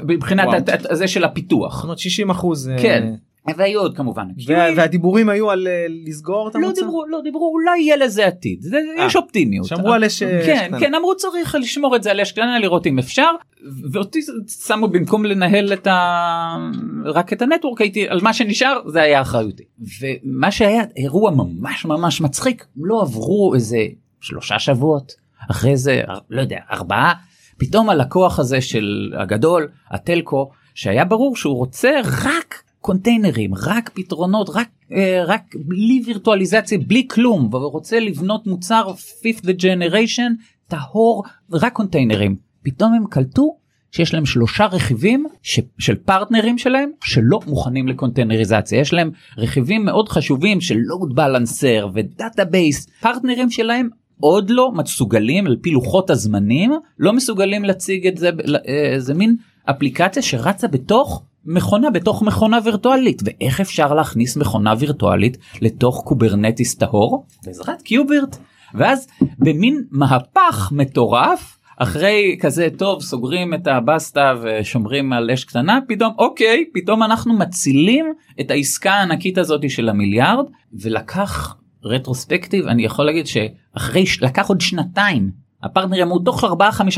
מבחינת 0.08 0.48
זה 0.92 1.08
של 1.08 1.24
הפיתוח. 1.24 1.86
60 1.98 2.30
אחוז. 2.30 2.72
כן. 2.82 3.14
והיו 3.58 3.80
עוד 3.80 3.98
כמובן 3.98 4.28
וה- 4.48 4.68
והדיבורים 4.78 5.30
היו 5.30 5.52
על 5.52 5.68
אה, 5.68 5.86
לסגור 6.08 6.48
את 6.50 6.56
לא 6.56 6.60
המוצר? 6.66 6.82
דיברו 6.82 7.06
לא 7.08 7.22
דיברו 7.24 7.52
אולי 7.54 7.80
יהיה 7.82 7.98
לזה 7.98 8.28
עתיד 8.28 8.66
אה, 9.00 9.06
יש 9.06 9.16
אופטימיות 9.16 9.66
שמרו 9.66 9.94
על 9.94 10.04
אש 10.04 10.24
אש 10.24 10.46
כן 10.46 10.64
קטנה. 10.68 10.80
כן 10.80 10.96
אמרו 10.96 11.16
צריך 11.16 11.56
לשמור 11.60 11.96
את 11.96 12.04
זה 12.04 12.12
על 12.12 12.22
אש 12.22 12.32
קטנה 12.32 12.60
לראות 12.60 12.88
אם 12.88 13.00
אפשר 13.00 13.32
ואותי 13.92 14.20
שמו 14.68 14.88
במקום 14.88 15.26
לנהל 15.26 15.74
את 15.74 15.88
ה... 15.88 16.58
רק 17.06 17.34
את 17.34 17.42
הנטוורק 17.42 17.82
הייתי 17.82 18.08
על 18.08 18.20
מה 18.22 18.34
שנשאר 18.34 18.80
זה 18.88 19.02
היה 19.02 19.22
אחריותי 19.22 19.64
ומה 20.02 20.52
שהיה 20.52 20.84
אירוע 20.98 21.32
ממש 21.32 21.86
ממש 21.86 22.22
מצחיק 22.22 22.66
לא 22.78 23.02
עברו 23.02 23.54
איזה 23.56 23.78
שלושה 24.22 24.60
שבועות 24.60 25.14
אחרי 25.52 25.78
זה 25.78 26.02
לא 26.30 26.42
יודע 26.42 26.58
ארבעה 26.72 27.14
פתאום 27.58 27.90
הלקוח 27.90 28.40
הזה 28.40 28.62
של 28.62 29.14
הגדול 29.18 29.68
הטלקו 29.92 30.50
שהיה 30.76 31.06
ברור 31.06 31.36
שהוא 31.36 31.56
רוצה 31.58 31.92
רק 32.26 32.64
קונטיינרים 32.92 33.52
רק 33.56 33.90
פתרונות 33.94 34.50
רק 34.54 34.70
אה, 34.92 35.24
רק 35.28 35.56
בלי 35.56 36.02
וירטואליזציה 36.06 36.78
בלי 36.78 37.08
כלום 37.08 37.50
והוא 37.52 37.72
רוצה 37.72 38.00
לבנות 38.00 38.48
מוצר 38.48 38.94
fifth 39.22 39.46
generation 39.46 40.32
טהור 40.68 41.24
רק 41.52 41.74
containerים. 41.74 42.36
פתאום 42.64 42.94
הם 42.94 43.06
קלטו 43.10 43.58
שיש 43.92 44.14
להם 44.14 44.26
שלושה 44.26 44.66
רכיבים 44.66 45.26
ש... 45.42 45.60
של 45.80 45.96
פרטנרים 45.96 46.58
שלהם 46.58 46.90
שלא 47.04 47.40
מוכנים 47.48 47.88
ל 47.88 47.93
containerיזציה. 47.93 48.80
יש 48.80 48.94
להם 48.94 49.12
רכיבים 49.38 49.86
מאוד 49.86 50.10
חשובים 50.10 50.62
של 50.62 50.78
load 50.78 51.16
balancer 51.16 51.90
ו 51.94 52.04
database 52.04 52.88
פרטנרים 53.02 53.50
שלהם 53.50 53.90
עוד 54.20 54.50
לא 54.50 54.72
מסוגלים 54.72 55.48
על 55.48 55.58
פי 55.62 55.72
לוחות 55.72 56.10
הזמנים 56.10 56.72
לא 57.00 57.14
מסוגלים 57.14 57.64
להציג 57.64 58.08
את 58.08 58.18
זה 58.18 58.30
אה, 58.68 59.00
זה 59.00 59.14
מין 59.14 59.36
אפליקציה 59.66 60.22
שרצה 60.22 60.68
בתוך 60.68 61.24
מכונה 61.46 61.90
בתוך 61.90 62.24
מכונה 62.24 62.60
וירטואלית. 62.64 63.22
ואיך 63.26 63.62
אפשר 63.62 63.94
להכניס 63.94 64.38
מכונה 64.38 64.74
וירטואלית 64.80 65.38
לתוך 65.62 66.02
Kubernetes 66.06 66.76
טהור? 66.76 67.26
בעזרת 67.46 67.82
KubeVirt. 67.82 68.38
ואז 68.74 69.08
במין 69.40 69.84
מהפך 69.92 70.72
מטורף 70.72 71.58
אחרי 71.78 72.38
כזה 72.42 72.68
טוב 72.78 73.02
סוגרים 73.02 73.54
את 73.54 73.68
הבסטה 73.68 74.34
ושומרים 74.42 75.14
על 75.14 75.32
אש 75.32 75.44
קטנה 75.44 75.80
פתאום 75.88 76.14
אוקיי 76.18 76.66
פתאום 76.74 77.04
אנחנו 77.04 77.38
מצילים 77.38 78.06
את 78.42 78.52
העסקה 78.52 78.92
הענקית 78.92 79.38
הזאת 79.38 79.70
של 79.70 79.90
המיליארד 79.90 80.46
ולקח 80.74 81.58
רטרוספקטיב 81.84 82.68
אני 82.68 82.86
יכול 82.86 83.06
להגיד 83.06 83.26
שאחרי 83.28 84.04
לקח 84.22 84.50
עוד 84.50 84.62
שנתיים 84.62 85.32
הפרטנרים 85.64 86.04
אמרו 86.04 86.20
תוך 86.20 86.44
4-5 86.44 86.48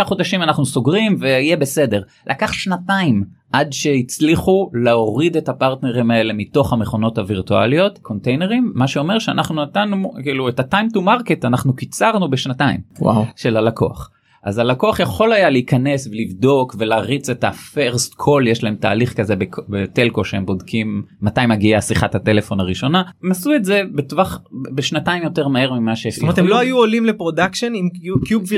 חודשים 0.03 0.43
אנחנו 0.43 0.65
סוגרים 0.65 1.17
ויהיה 1.19 1.57
בסדר 1.57 2.01
לקח 2.27 2.53
שנתיים 2.53 3.23
עד 3.51 3.73
שהצליחו 3.73 4.69
להוריד 4.73 5.37
את 5.37 5.49
הפרטנרים 5.49 6.11
האלה 6.11 6.33
מתוך 6.33 6.73
המכונות 6.73 7.17
הווירטואליות 7.17 7.99
קונטיינרים 7.99 8.71
מה 8.75 8.87
שאומר 8.87 9.19
שאנחנו 9.19 9.63
נתנו 9.63 10.11
כאילו 10.23 10.49
את 10.49 10.59
ה-time 10.59 10.97
to 10.97 10.99
market 10.99 11.47
אנחנו 11.47 11.75
קיצרנו 11.75 12.29
בשנתיים 12.29 12.79
וואו. 12.99 13.25
של 13.35 13.57
הלקוח. 13.57 14.09
אז 14.43 14.57
הלקוח 14.57 14.99
יכול 14.99 15.33
היה 15.33 15.49
להיכנס 15.49 16.07
ולבדוק 16.07 16.75
ולהריץ 16.79 17.29
את 17.29 17.43
ה-first 17.43 18.13
call 18.21 18.47
יש 18.47 18.63
להם 18.63 18.75
תהליך 18.75 19.13
כזה 19.13 19.35
ב 19.69 19.78
telco 19.78 20.25
שהם 20.25 20.45
בודקים 20.45 21.03
מתי 21.21 21.45
מגיעה 21.45 21.81
שיחת 21.81 22.15
הטלפון 22.15 22.59
הראשונה 22.59 23.03
הם 23.23 23.31
עשו 23.31 23.55
את 23.55 23.65
זה 23.65 23.81
בטווח 23.95 24.39
בשנתיים 24.75 25.23
יותר 25.23 25.47
מהר 25.47 25.73
ממה 25.73 25.93
זאת 25.95 26.21
אומרת 26.21 26.37
הם 26.37 26.47
לא 26.47 26.59
היו 26.59 26.77
עולים 26.77 27.05
ל 27.05 27.11
production 27.11 27.73
אם 27.75 27.89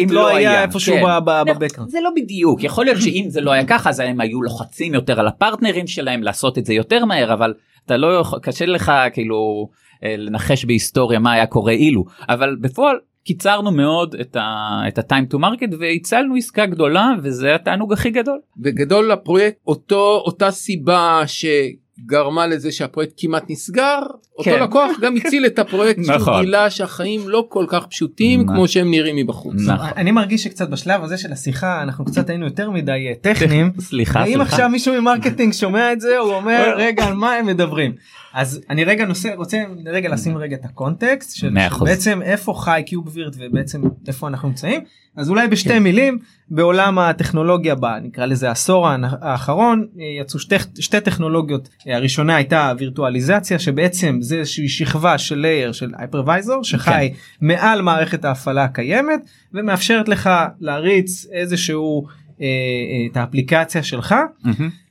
אם 0.01 0.07
לא 0.09 0.21
לא 0.21 0.27
היה 0.27 0.63
איפשהו 0.63 0.95
כן. 0.95 1.03
ב- 1.03 1.25
ב- 1.25 1.29
לא, 1.47 1.53
ב 1.53 1.56
background. 1.56 1.89
זה 1.89 1.99
לא 2.03 2.09
בדיוק 2.15 2.63
יכול 2.63 2.85
להיות 2.85 3.01
שאם 3.01 3.25
זה 3.27 3.41
לא 3.41 3.51
היה 3.51 3.65
ככה 3.65 3.89
אז 3.89 3.99
הם 3.99 4.21
היו 4.21 4.41
לוחצים 4.41 4.93
יותר 4.93 5.19
על 5.19 5.27
הפרטנרים 5.27 5.87
שלהם 5.87 6.23
לעשות 6.23 6.57
את 6.57 6.65
זה 6.65 6.73
יותר 6.73 7.05
מהר 7.05 7.33
אבל 7.33 7.53
אתה 7.85 7.97
לא 7.97 8.19
יכול 8.19 8.39
קשה 8.39 8.65
לך 8.65 8.91
כאילו 9.13 9.69
אה, 10.03 10.15
לנחש 10.17 10.65
בהיסטוריה 10.65 11.19
מה 11.19 11.31
היה 11.31 11.45
קורה 11.45 11.73
אילו 11.73 12.05
אבל 12.29 12.55
בפועל 12.61 12.95
קיצרנו 13.25 13.71
מאוד 13.71 14.15
את 14.21 14.35
ה- 14.35 14.81
את 14.87 14.97
ה-time 14.97 15.33
to 15.33 15.37
market 15.39 15.75
והצלנו 15.79 16.35
עסקה 16.35 16.65
גדולה 16.65 17.11
וזה 17.23 17.55
התענוג 17.55 17.93
הכי 17.93 18.09
גדול. 18.09 18.39
בגדול 18.57 19.11
הפרויקט 19.11 19.57
אותו 19.67 20.21
אותה 20.25 20.51
סיבה 20.51 21.21
שגרמה 21.27 22.47
לזה 22.47 22.71
שהפרויקט 22.71 23.13
כמעט 23.17 23.43
נסגר 23.49 23.99
אותו 24.37 24.43
כן. 24.51 24.63
לקוח 24.63 24.91
גם 25.01 25.15
הציל 25.25 25.45
את 25.45 25.59
הפרויקט 25.59 26.03
שהוא 26.03 26.15
נכון. 26.15 26.41
גילה 26.45 26.69
שהחיים 26.69 27.29
לא 27.29 27.45
כל 27.49 27.65
כך 27.69 27.85
פשוטים 27.87 28.41
נכון. 28.41 28.55
כמו 28.55 28.67
שהם 28.67 28.91
נראים 28.91 29.15
מבחוץ. 29.15 29.55
נכון. 29.67 29.87
אני 29.97 30.11
מרגיש 30.11 30.43
שקצת 30.43 30.69
בשלב 30.69 31.03
הזה 31.03 31.17
של 31.17 31.31
השיחה 31.31 31.81
אנחנו 31.83 32.05
קצת 32.05 32.29
היינו 32.29 32.45
יותר 32.45 32.69
מדי 32.71 32.91
אה, 33.09 33.13
טכניים. 33.21 33.71
סליחה 33.79 34.19
ואם 34.19 34.25
סליחה. 34.27 34.43
עכשיו 34.43 34.69
מישהו 34.69 35.01
מ 35.01 35.06
marketing 35.06 35.53
שומע 35.53 35.93
את 35.93 36.01
זה 36.01 36.17
הוא 36.17 36.33
אומר 36.33 36.73
רגע 36.77 37.05
על 37.05 37.13
מה 37.13 37.33
הם 37.33 37.45
מדברים. 37.45 37.93
אז 38.35 38.61
אני 38.69 38.83
רגע 38.83 39.05
נושא 39.05 39.33
רוצה 39.35 39.63
רגע 39.85 40.09
לשים 40.09 40.37
רגע 40.37 40.55
את 40.55 40.65
הקונטקסט 40.65 41.35
של. 41.35 41.49
בעצם 41.85 42.21
איפה 42.21 42.53
חי 42.53 42.83
קיובווירט 42.85 43.35
ובעצם 43.39 43.81
איפה 44.07 44.27
אנחנו 44.27 44.47
נמצאים. 44.47 44.81
אז 45.15 45.29
אולי 45.29 45.47
בשתי 45.47 45.79
מילים 45.79 46.17
בעולם 46.49 46.99
הטכנולוגיה 46.99 47.75
בה 47.75 47.97
נקרא 48.03 48.25
לזה 48.25 48.49
העשור 48.49 48.87
האחרון 49.21 49.87
אה, 49.99 50.05
יצאו 50.21 50.39
שתי, 50.39 50.55
שתי 50.79 51.01
טכנולוגיות 51.01 51.69
אה, 51.87 51.95
הראשונה 51.95 52.35
הייתה 52.35 52.73
וירטואליזציה 52.77 53.59
שבעצם 53.59 54.17
זה 54.21 54.35
איזושהי 54.35 54.69
שכבה 54.69 55.17
של 55.17 55.39
לייר 55.39 55.71
של 55.71 55.91
הייפרוויזור 55.97 56.63
שחי 56.63 57.11
מעל 57.41 57.81
מערכת 57.81 58.25
ההפעלה 58.25 58.63
הקיימת 58.63 59.19
ומאפשרת 59.53 60.07
לך 60.07 60.29
להריץ 60.59 61.25
איזשהו 61.31 62.07
אה, 62.41 62.45
אה, 62.45 63.07
את 63.11 63.17
האפליקציה 63.17 63.83
שלך. 63.83 64.15
מהמם. 64.43 64.84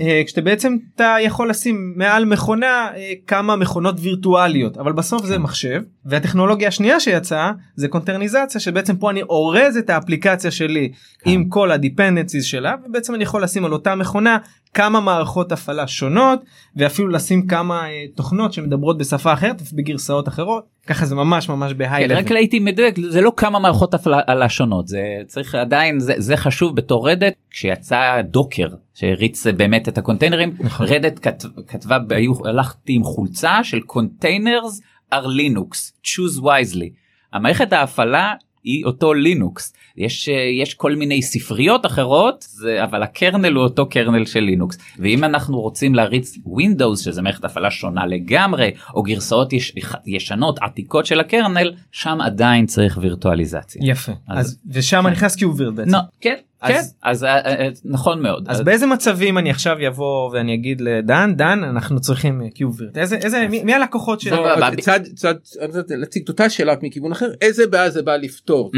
אה, 0.00 0.22
כשאתה 0.26 0.40
בעצם 0.40 0.76
אתה 0.94 1.16
יכול 1.20 1.50
לשים 1.50 1.92
מעל 1.96 2.24
מכונה 2.24 2.88
אה, 2.96 3.12
כמה 3.26 3.56
מכונות 3.56 3.94
וירטואליות 3.98 4.78
אבל 4.78 4.92
בסוף 4.92 5.26
זה 5.26 5.38
מחשב 5.38 5.82
והטכנולוגיה 6.04 6.68
השנייה 6.68 7.00
שיצאה 7.00 7.52
זה 7.76 7.88
קונטרניזציה 7.88 8.60
שבעצם 8.60 8.96
פה 8.96 9.10
אני 9.10 9.22
אורז 9.22 9.76
את 9.76 9.90
האפליקציה 9.90 10.50
שלי 10.50 10.92
עם 11.24 11.48
כל 11.48 11.70
הדיפנדנציז 11.70 12.44
שלה 12.44 12.74
ובעצם 12.86 13.14
אני 13.14 13.22
יכול 13.22 13.42
לשים 13.42 13.64
על 13.64 13.72
אותה 13.72 13.94
מכונה 13.94 14.38
כמה 14.74 15.00
מערכות 15.00 15.52
הפעלה 15.52 15.86
שונות 15.86 16.40
ואפילו 16.76 17.08
לשים 17.08 17.46
כמה 17.46 17.88
אה, 17.88 18.04
תוכנות 18.14 18.52
שמדברות 18.52 18.98
בשפה 18.98 19.32
אחרת 19.32 19.62
בגרסאות 19.72 20.28
אחרות. 20.28 20.64
ככה 20.86 21.06
זה 21.06 21.14
ממש 21.14 21.48
ממש 21.48 21.72
בהיי 21.72 22.08
כן, 22.08 22.16
רק 22.16 22.30
הייתי 22.30 22.58
מדייק 22.58 22.96
זה 23.10 23.20
לא 23.20 23.32
כמה 23.36 23.58
מערכות 23.58 23.94
הפעלה 23.94 24.48
שונות 24.48 24.88
זה 24.88 25.02
צריך 25.26 25.54
עדיין 25.54 26.00
זה, 26.00 26.14
זה 26.16 26.36
חשוב 26.36 26.76
בתור 26.76 27.10
רדט 27.10 27.34
כשיצא 27.50 28.22
דוקר 28.22 28.68
שהריץ 28.94 29.46
באמת 29.46 29.88
את 29.88 29.98
ה 29.98 30.03
containerים 30.03 30.56
נכון. 30.60 30.86
Red 30.86 31.02
Hat 31.02 31.18
כת, 31.22 31.44
כתבה 31.66 31.98
היו 32.10 32.32
הלכתי 32.46 32.92
עם 32.92 33.04
חולצה 33.04 33.64
של 33.64 33.80
containers 33.80 34.80
are 35.14 35.26
Linux 35.26 35.76
choose 36.06 36.42
wisely. 36.42 36.88
המערכת 37.32 37.72
ההפעלה 37.72 38.34
היא 38.64 38.84
אותו 38.84 39.14
לינוקס 39.14 39.72
יש 39.96 40.28
אה, 40.28 40.34
יש 40.62 40.74
כל 40.74 40.94
מיני 40.94 41.22
ספריות 41.22 41.86
אחרות 41.86 42.44
זה 42.48 42.84
אבל 42.84 43.02
ה 43.02 43.09
kernel 43.09 43.52
הוא 43.52 43.64
אותו 43.64 43.88
kernel 43.88 44.24
של 44.24 44.40
לינוקס 44.40 44.78
ואם 44.98 45.24
אנחנו 45.24 45.60
רוצים 45.60 45.94
להריץ 45.94 46.38
Windows 46.44 47.00
שזה 47.00 47.22
מערכת 47.22 47.44
הפעלה 47.44 47.70
שונה 47.70 48.06
לגמרי 48.06 48.70
או 48.94 49.02
גרסאות 49.02 49.52
יש, 49.52 49.72
ישנות 50.06 50.58
עתיקות 50.62 51.06
של 51.06 51.20
ה 51.20 51.27
kernel 51.27 51.72
שם 51.92 52.18
עדיין 52.20 52.66
צריך 52.66 52.98
וירטואליזציה. 53.02 53.82
יפה. 53.84 54.12
אז- 54.28 54.46
אז 54.46 54.58
ושם 54.70 55.06
נכנס 55.06 55.36
KubeVirt 55.36 55.74
בעצם. 55.74 55.90
נו, 55.90 55.98
כן. 56.20 56.34
אז- 56.34 56.51
כן 56.68 56.82
אז 57.02 57.24
אה, 57.24 57.38
אה, 57.38 57.68
נכון 57.84 58.22
מאוד 58.22 58.48
אז 58.48 58.60
באיזה 58.60 58.86
מצבים 58.86 59.38
אני 59.38 59.50
עכשיו 59.50 59.76
יבוא 59.80 60.30
ואני 60.30 60.54
אגיד 60.54 60.80
לדן 60.80 61.34
דן 61.36 61.64
אנחנו 61.64 62.00
צריכים 62.00 62.50
KubeVirt 62.54 62.98
איזה 62.98 63.16
איזה 63.16 63.48
מי, 63.48 63.64
מי 63.64 63.74
הלקוחות 63.74 64.20
של 64.20 64.30
סבבה. 64.30 64.70
לא, 64.70 64.80
צד 64.80 65.00
צד 65.14 65.34
אני 65.60 65.78
רוצה 65.78 65.96
להציג 65.96 66.22
את 66.22 66.28
אותה 66.28 66.50
שאלה 66.50 66.74
מכיוון 66.82 67.12
אחר 67.12 67.30
איזה 67.40 67.66
בעיה 67.66 67.90
זה 67.90 68.02
בא 68.02 68.16
לפתור. 68.16 68.70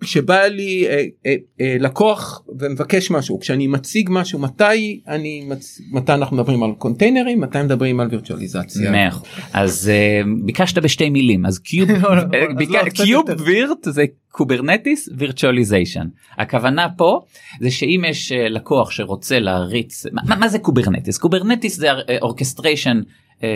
כשבא 0.00 0.42
לי 0.42 0.86
אה, 0.88 1.04
אה, 1.26 1.34
אה, 1.60 1.76
לקוח 1.80 2.42
ומבקש 2.58 3.10
משהו 3.10 3.40
כשאני 3.40 3.66
מציג 3.66 4.08
משהו 4.12 4.38
מתי 4.38 5.00
אני 5.08 5.44
מצ... 5.48 5.80
מתי 5.92 6.12
אנחנו 6.12 6.36
מדברים 6.36 6.62
על 6.62 6.70
containerים 6.78 7.40
מתי 7.40 7.62
מדברים 7.62 8.00
על 8.00 8.08
וירטואליזציה. 8.10 8.90
מאה 8.90 9.08
אחוז. 9.08 9.28
אז 9.52 9.88
אה, 9.94 10.20
ביקשת 10.44 10.78
בשתי 10.78 11.10
מילים 11.10 11.46
אז 11.46 11.58
Kube 11.58 11.90
לא, 12.02 12.16
לא, 12.16 12.22
אה, 12.34 12.42
אז 12.50 12.56
ביק- 12.56 12.70
לא, 12.70 13.04
Kube. 13.04 13.24
Virt 13.46 13.78
זה 13.84 14.04
Kubernetes 14.30 15.08
virtualization 15.16 16.06
הכוונה 16.38 16.86
פה 16.96 17.20
זה 17.60 17.70
שאם 17.70 18.02
יש 18.08 18.32
אה, 18.32 18.48
לקוח 18.48 18.90
שרוצה 18.90 19.38
להריץ 19.38 20.06
מה, 20.12 20.36
מה 20.36 20.48
זה 20.48 20.58
Kubernetes 20.58 21.18
Kubernetes 21.18 21.76
זה 21.76 21.88
orchestration 22.22 23.00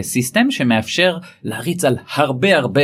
system 0.02 0.50
שמאפשר 0.50 1.16
להריץ 1.42 1.84
על 1.84 1.96
הרבה 2.14 2.56
הרבה 2.56 2.82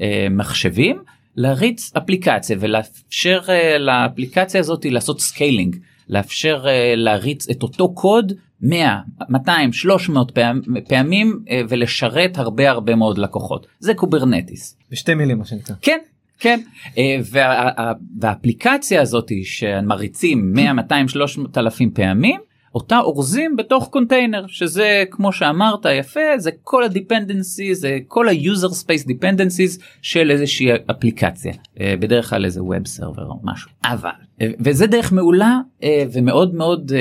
אה, 0.00 0.26
מחשבים 0.30 0.96
להריץ 1.36 1.92
אפליקציה 1.96 2.56
ולאפשר 2.60 3.40
אה, 3.48 3.78
לאפליקציה 3.78 4.60
הזאת 4.60 4.84
לעשות 4.84 5.20
scaling 5.20 5.76
לאפשר 6.08 6.64
אה, 6.68 6.94
להריץ 6.96 7.48
את 7.50 7.62
אותו 7.62 7.94
קוד 7.94 8.32
100 8.60 8.98
200 9.28 9.72
300 9.72 10.30
פעמ, 10.30 10.60
פעמים 10.88 11.40
אה, 11.50 11.60
ולשרת 11.68 12.38
הרבה 12.38 12.70
הרבה 12.70 12.94
מאוד 12.94 13.18
לקוחות. 13.18 13.66
זה 13.78 13.94
Kubernetes. 13.94 14.76
בשתי 14.90 15.14
מילים 15.14 15.38
מה 15.38 15.44
שנקרא. 15.44 15.74
כן 15.82 15.98
כן. 16.38 16.60
וה, 16.96 17.70
וה- 17.78 17.92
והאפליקציה 18.20 19.02
הזאת 19.02 19.32
שמריצים 19.44 20.52
100 20.52 20.72
200 20.72 21.08
300 21.08 21.58
אלפים 21.58 21.90
פעמים 21.90 22.40
אותה 22.74 22.98
אורזים 22.98 23.56
בתוך 23.56 23.88
קונטיינר 23.88 24.46
שזה 24.46 25.04
כמו 25.10 25.32
שאמרת 25.32 25.86
יפה 25.98 26.20
זה 26.36 26.50
כל 26.62 26.84
ה-dependencies 26.84 27.74
זה 27.74 27.98
כל 28.08 28.28
ה-user 28.28 28.70
space 28.70 29.08
dependencies 29.08 29.82
של 30.02 30.30
איזושהי 30.30 30.68
אפליקציה 30.90 31.52
אה, 31.80 31.94
בדרך 32.00 32.30
כלל 32.30 32.44
איזה 32.44 32.60
web 32.60 32.98
server 32.98 33.22
או 33.28 33.40
משהו. 33.42 33.70
אבל 33.84 34.10
אה, 34.40 34.50
וזה 34.60 34.86
דרך 34.86 35.12
מעולה 35.12 35.58
אה, 35.82 36.04
ומאוד 36.12 36.54
מאוד 36.54 36.92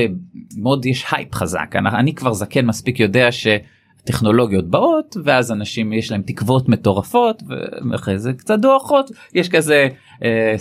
מאוד 0.57 0.85
יש 0.85 1.05
הייפ 1.11 1.35
חזק. 1.35 1.75
אני, 1.75 1.89
אני 1.89 2.15
כבר 2.15 2.33
זקן 2.33 2.65
מספיק 2.65 2.99
יודע 2.99 3.31
ש... 3.31 3.47
טכנולוגיות 4.05 4.69
באות 4.69 5.17
ואז 5.23 5.51
אנשים 5.51 5.93
יש 5.93 6.11
להם 6.11 6.21
תקוות 6.21 6.69
מטורפות 6.69 7.43
ואחרי 7.89 8.19
זה 8.19 8.33
קצת 8.33 8.59
דועכות. 8.59 9.11
יש 9.33 9.49
כזה 9.49 9.87
אה, 10.23 10.55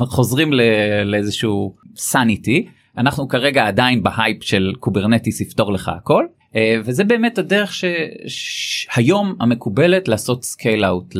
חוזרים 0.00 0.52
לאיזשהו 1.04 1.74
sanity 1.96 2.66
אנחנו 3.00 3.28
כרגע 3.28 3.66
עדיין 3.66 4.02
בהייפ 4.02 4.42
של 4.42 4.72
Kubernetes 4.80 5.40
יפתור 5.40 5.72
לך 5.72 5.88
הכל 5.96 6.24
אה, 6.56 6.76
וזה 6.84 7.04
באמת 7.04 7.38
הדרך 7.38 7.72
שהיום 8.26 9.34
המקובלת 9.40 10.08
לעשות 10.08 10.44
scale 10.44 10.84
out 10.84 11.14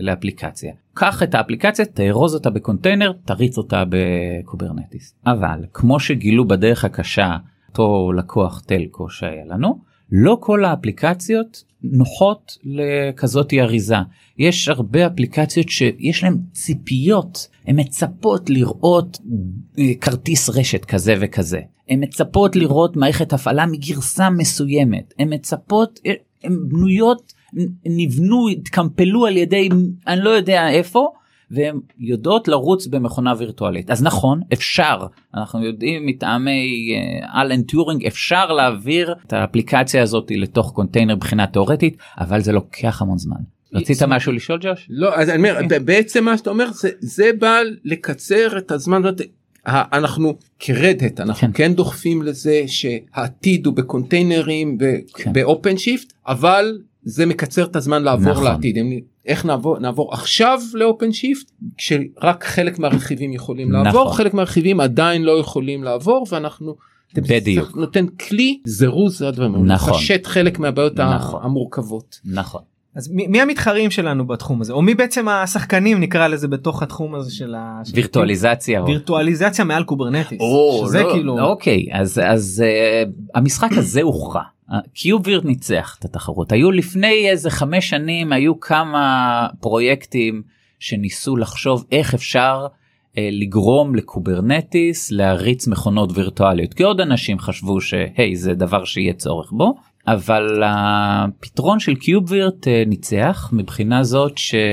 לאפליקציה. 0.00 0.72
קח 0.94 1.22
את 1.22 1.34
האפליקציה 1.34 1.84
תארוז 1.84 2.34
אותה 2.34 2.50
בקונטיינר 2.50 3.12
תריץ 3.24 3.58
אותה 3.58 3.84
ב 3.88 4.00
Kubernetes 4.00 5.14
אבל 5.26 5.64
כמו 5.72 6.00
שגילו 6.00 6.48
בדרך 6.48 6.84
הקשה 6.84 7.36
אותו 7.68 8.12
לקוח 8.12 8.60
telco 8.66 9.08
שהיה 9.08 9.44
לנו 9.48 9.78
לא 10.12 10.36
כל 10.40 10.64
האפליקציות 10.64 11.64
נוחות 11.92 12.58
לכזאת 12.64 13.52
אריזה. 13.52 13.96
יש 14.38 14.68
הרבה 14.68 15.06
אפליקציות 15.06 15.68
שיש 15.68 16.24
להם 16.24 16.38
ציפיות 16.52 17.48
הן 17.66 17.80
מצפות 17.80 18.50
לראות 18.50 19.18
אה, 19.78 19.92
כרטיס 20.00 20.50
רשת 20.50 20.84
כזה 20.84 21.14
וכזה. 21.20 21.60
הן 21.88 22.04
מצפות 22.04 22.56
לראות 22.56 22.96
מערכת 22.96 23.32
הפעלה 23.32 23.66
מגרסה 23.66 24.30
מסוימת. 24.30 25.14
הן 25.18 25.34
מצפות 25.34 26.00
אה, 26.06 26.12
הן 26.44 26.56
בנויות 26.68 27.32
נבנו 27.86 28.48
התקמפלו 28.48 29.26
על 29.26 29.36
ידי 29.36 29.68
אני 30.06 30.20
לא 30.24 30.30
יודע 30.30 30.70
איפה 30.70 31.08
והן 31.54 31.80
יודעות 31.98 32.48
לרוץ 32.48 32.86
במכונה 32.86 33.34
וירטואלית 33.38 33.90
אז 33.90 34.02
נכון 34.02 34.40
אפשר 34.52 35.06
אנחנו 35.34 35.64
יודעים 35.64 36.06
מטעמי 36.06 36.94
אלן 37.34 37.62
טיורינג 37.62 38.06
אפשר 38.06 38.52
להעביר 38.52 39.14
את 39.26 39.32
האפליקציה 39.32 40.02
הזאת 40.02 40.30
לתוך 40.30 40.72
קונטיינר 40.72 41.16
מבחינה 41.16 41.46
תאורטית 41.46 41.96
אבל 42.18 42.40
זה 42.40 42.52
לוקח 42.52 43.02
המון 43.02 43.18
זמן. 43.18 43.36
רצית 43.74 44.02
משהו 44.02 44.32
לשאול 44.32 44.58
ג'וש? 44.62 44.86
לא 44.90 45.14
אז 45.14 45.28
אני 45.28 45.50
אומר 45.50 45.60
בעצם 45.84 46.24
מה 46.24 46.38
שאתה 46.38 46.50
אומר 46.50 46.72
זה 46.72 46.90
זה 47.00 47.30
בא 47.38 47.58
לקצר 47.84 48.58
את 48.58 48.70
הזמן 48.70 49.02
אנחנו 49.66 50.34
כ 50.58 50.74
Red 50.74 50.97
Hat 50.97 51.20
אנחנו 51.20 51.40
כן. 51.40 51.50
כן 51.54 51.74
דוחפים 51.74 52.22
לזה 52.22 52.62
שהעתיד 52.66 53.66
הוא 53.66 53.74
ב 53.74 53.83
containerים 53.83 54.78
כן. 55.14 55.32
ב 55.32 55.76
OpenShift 55.76 56.12
אבל 56.26 56.78
זה 57.04 57.26
מקצר 57.26 57.64
את 57.64 57.76
הזמן 57.76 58.02
לעבור 58.02 58.32
נכון. 58.32 58.44
לעתיד 58.44 58.76
איך 59.26 59.44
נעבור 59.44 59.78
נעבור 59.78 60.12
עכשיו 60.12 60.60
ל 60.74 61.12
OpenShift 61.12 61.50
כשרק 61.76 62.44
חלק 62.44 62.78
מהרכיבים 62.78 63.32
יכולים 63.32 63.72
נכון. 63.72 63.84
לעבור 63.84 64.16
חלק 64.16 64.34
מהרכיבים 64.34 64.80
עדיין 64.80 65.22
לא 65.22 65.38
יכולים 65.38 65.84
לעבור 65.84 66.26
ואנחנו 66.30 66.76
בדיוק 67.16 67.76
נותן 67.76 68.06
כלי 68.06 68.60
זירוז 68.66 69.22
הדברים 69.22 69.66
נכון 69.66 69.94
לפשט 69.94 70.26
חלק 70.26 70.58
מהבעיות 70.58 71.00
נכון. 71.00 71.40
המורכבות 71.44 72.20
נכון. 72.24 72.60
אז 72.94 73.10
מי, 73.12 73.26
מי 73.26 73.40
המתחרים 73.40 73.90
שלנו 73.90 74.26
בתחום 74.26 74.60
הזה 74.60 74.72
או 74.72 74.82
מי 74.82 74.94
בעצם 74.94 75.28
השחקנים 75.28 76.00
נקרא 76.00 76.28
לזה 76.28 76.48
בתוך 76.48 76.82
התחום 76.82 77.14
הזה 77.14 77.34
של 77.34 77.54
ה... 77.54 77.82
וירטואליזציה 77.94 78.84
וירטואליזציה 78.84 79.64
מעל 79.64 79.84
Kubernetes. 79.84 80.40
או, 80.40 80.84
שזה 80.86 81.02
לא, 81.02 81.12
כאילו 81.12 81.40
אוקיי 81.40 81.86
אז 81.92 82.20
אז 82.24 82.64
uh, 82.64 83.38
המשחק 83.38 83.70
הזה 83.72 84.02
הוכרע 84.02 84.42
KubeVirt 84.94 85.44
ניצח 85.44 85.96
את 85.98 86.04
התחרות. 86.04 86.52
היו 86.52 86.70
לפני 86.70 87.30
איזה 87.30 87.50
חמש 87.50 87.88
שנים 87.88 88.32
היו 88.32 88.60
כמה 88.60 89.46
פרויקטים 89.60 90.42
שניסו 90.78 91.36
לחשוב 91.36 91.84
איך 91.92 92.14
אפשר 92.14 92.66
אה, 93.18 93.28
לגרום 93.32 93.94
ל 93.94 94.04
Kubernetes 94.04 95.10
להריץ 95.10 95.66
מכונות 95.66 96.10
וירטואליות. 96.14 96.74
כי 96.74 96.82
עוד 96.82 97.00
אנשים 97.00 97.38
חשבו 97.38 97.80
שהי 97.80 98.36
זה 98.36 98.54
דבר 98.54 98.84
שיהיה 98.84 99.12
צורך 99.12 99.52
בו. 99.52 99.74
אבל 100.06 100.62
הפתרון 100.66 101.80
של 101.80 101.94
KubeVirt 101.94 102.68
אה, 102.68 102.82
ניצח 102.86 103.50
מבחינה 103.52 104.02
זאת 104.02 104.38
שהליבה 104.38 104.68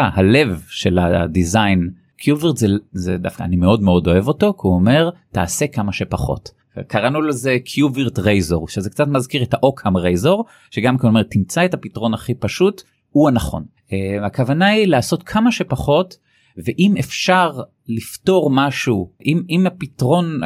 אה, 0.00 0.10
הלב 0.14 0.62
של 0.68 0.98
ה 0.98 1.11
design 1.11 1.90
KubeVirt 2.16 2.56
זה, 2.56 2.66
זה 2.92 3.16
דווקא 3.16 3.42
אני 3.42 3.56
מאוד 3.56 3.82
מאוד 3.82 4.08
אוהב 4.08 4.28
אותו 4.28 4.52
כי 4.52 4.60
הוא 4.62 4.74
אומר 4.74 5.10
תעשה 5.32 5.66
כמה 5.66 5.92
שפחות. 5.92 6.55
קראנו 6.82 7.22
לזה 7.22 7.56
KubeVirt 7.64 8.18
razor 8.18 8.68
שזה 8.68 8.90
קצת 8.90 9.08
מזכיר 9.08 9.42
את 9.42 9.54
ה 9.54 9.59
Occam's 9.59 9.96
razor 9.96 10.44
שגם 10.70 10.96
אומר 11.04 11.22
תמצא 11.22 11.64
את 11.64 11.74
הפתרון 11.74 12.14
הכי 12.14 12.34
פשוט 12.34 12.82
הוא 13.10 13.28
הנכון. 13.28 13.64
אה, 13.92 14.26
הכוונה 14.26 14.66
היא 14.66 14.86
לעשות 14.86 15.22
כמה 15.22 15.52
שפחות 15.52 16.16
ואם 16.64 16.94
אפשר 16.98 17.50
לפתור 17.88 18.50
משהו 18.50 19.10
אם 19.26 19.42
אם 19.50 19.66
הפתרון 19.66 20.40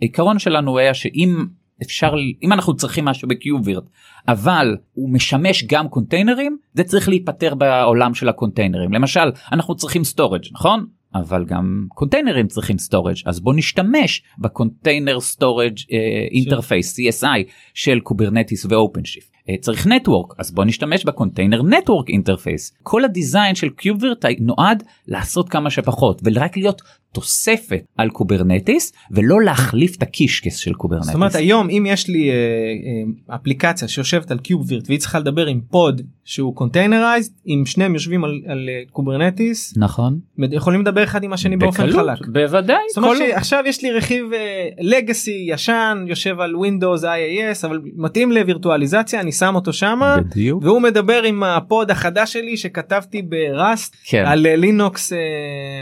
העיקרון 0.00 0.38
שלנו 0.38 0.78
היה 0.78 0.94
שאם 0.94 1.46
אפשר 1.82 2.14
אם 2.42 2.52
אנחנו 2.52 2.76
צריכים 2.76 3.04
משהו 3.04 3.28
ב 3.28 3.34
KubeVirt 3.34 3.84
אבל 4.28 4.76
הוא 4.92 5.10
משמש 5.10 5.64
גם 5.64 5.88
קונטיינרים 5.88 6.56
זה 6.74 6.84
צריך 6.84 7.08
להיפתר 7.08 7.54
בעולם 7.54 8.14
של 8.14 8.28
הקונטיינרים 8.28 8.92
למשל 8.92 9.30
אנחנו 9.52 9.76
צריכים 9.76 10.04
storage 10.04 10.42
נכון 10.52 10.86
אבל 11.14 11.44
גם 11.44 11.86
קונטיינרים 11.88 12.48
צריכים 12.48 12.78
storage 12.78 13.16
אז 13.26 13.40
בוא 13.40 13.54
נשתמש 13.54 14.22
ב 14.38 14.46
container 14.46 15.20
storage 15.20 15.76
interface 16.32 17.00
CSI 17.00 17.50
של 17.74 18.00
Kubernetes 18.00 18.66
ו 18.68 19.04
OpenShift. 19.04 19.32
צריך 19.60 19.86
network 19.86 20.34
אז 20.38 20.50
בוא 20.50 20.64
נשתמש 20.64 21.04
ב 21.04 21.10
container 21.10 21.62
network 21.62 22.08
interface 22.08 22.76
כל 22.82 23.04
ה 23.04 23.11
design 23.11 23.54
של 23.54 23.70
KubeVirt 23.70 24.24
נועד 24.40 24.82
לעשות 25.08 25.48
כמה 25.48 25.70
שפחות 25.70 26.22
ורק 26.24 26.56
להיות 26.56 26.82
תוספת 27.12 27.84
על 27.96 28.10
Kubernetes 28.10 28.92
ולא 29.10 29.42
להחליף 29.42 29.96
את 29.96 30.02
הקישקס 30.02 30.56
של 30.56 30.72
Kubernetes. 30.72 31.06
זאת 31.06 31.14
אומרת 31.14 31.34
היום 31.34 31.70
אם 31.70 31.86
יש 31.88 32.08
לי 32.08 32.30
אה, 32.30 32.34
אה, 32.34 33.36
אפליקציה 33.36 33.88
שיושבת 33.88 34.30
על 34.30 34.38
KubeVirt 34.38 34.84
והיא 34.88 34.98
צריכה 34.98 35.18
לדבר 35.18 35.46
עם 35.46 35.60
pod 35.70 36.02
שהוא 36.24 36.56
containerized 36.56 37.30
אם 37.46 37.62
שניהם 37.66 37.94
יושבים 37.94 38.24
על, 38.24 38.40
על 38.46 38.68
אה, 38.68 38.82
Kubernetes 38.90 39.74
נכון 39.76 40.18
יכולים 40.38 40.80
לדבר 40.80 41.04
אחד 41.04 41.24
עם 41.24 41.32
השני 41.32 41.56
באופן 41.56 41.92
חלק. 41.92 42.26
בוודאי. 42.26 42.76
זאת 42.88 42.96
אומרת 42.96 43.18
כל... 43.18 43.24
עכשיו 43.32 43.62
יש 43.66 43.82
לי 43.82 43.90
רכיב 43.90 44.26
legacy 44.80 45.46
אה, 45.50 45.54
ישן 45.54 46.04
יושב 46.08 46.40
על 46.40 46.56
Windows 46.56 47.04
IIS 47.04 47.66
אבל 47.66 47.80
מתאים 47.96 48.32
לווירטואליזציה 48.32 49.20
אני 49.20 49.32
שם 49.32 49.54
אותו 49.54 49.72
שמה 49.72 50.16
בדיוק. 50.20 50.62
והוא 50.64 50.80
מדבר 50.82 51.22
עם 51.22 51.42
ה 51.42 51.54
pod 51.54 51.90
החדש 51.90 52.32
שלי 52.32 52.56
שכתבתי 52.56 53.22
ב 53.22 53.37
Rust 53.37 53.96
כן. 54.04 54.24
על 54.26 54.46
Linux 54.56 55.12
אה, 55.12 55.16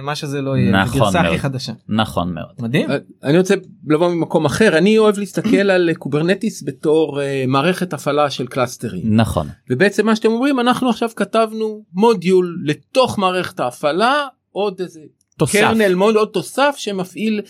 מה 0.02 0.14
שזה 0.14 0.42
לא 0.42 0.56
יהיה. 0.56 0.70
נכון. 0.70 1.12
הכי 1.26 1.38
חדשה. 1.38 1.72
נכון 1.88 2.34
מאוד. 2.34 2.52
מדהים. 2.58 2.90
אה, 2.90 2.96
אני 3.24 3.38
רוצה 3.38 3.54
לבוא 3.88 4.08
ממקום 4.08 4.44
אחר 4.44 4.78
אני 4.78 4.98
אוהב 4.98 5.18
להסתכל 5.18 5.70
על 5.70 5.90
Kubernetes 5.98 6.62
בתור 6.66 7.20
אה, 7.20 7.22
מערכת 7.46 7.92
הפעלה 7.92 8.30
של 8.30 8.46
קלאסטרים. 8.46 9.16
נכון. 9.16 9.46
ובעצם 9.70 10.06
מה 10.06 10.16
שאתם 10.16 10.28
אומרים 10.28 10.60
אנחנו 10.60 10.90
עכשיו 10.90 11.08
כתבנו 11.16 11.82
מודיול 11.94 12.58
לתוך 12.64 13.18
מערכת 13.18 13.60
ההפעלה 13.60 14.26
עוד 14.52 14.80
איזה 14.80 15.00
תוסף. 15.40 15.60
kernel 15.60 15.94
module 15.94 16.16
עוד 16.16 16.28
תוסף 16.28 16.74
שמפעיל 16.78 17.40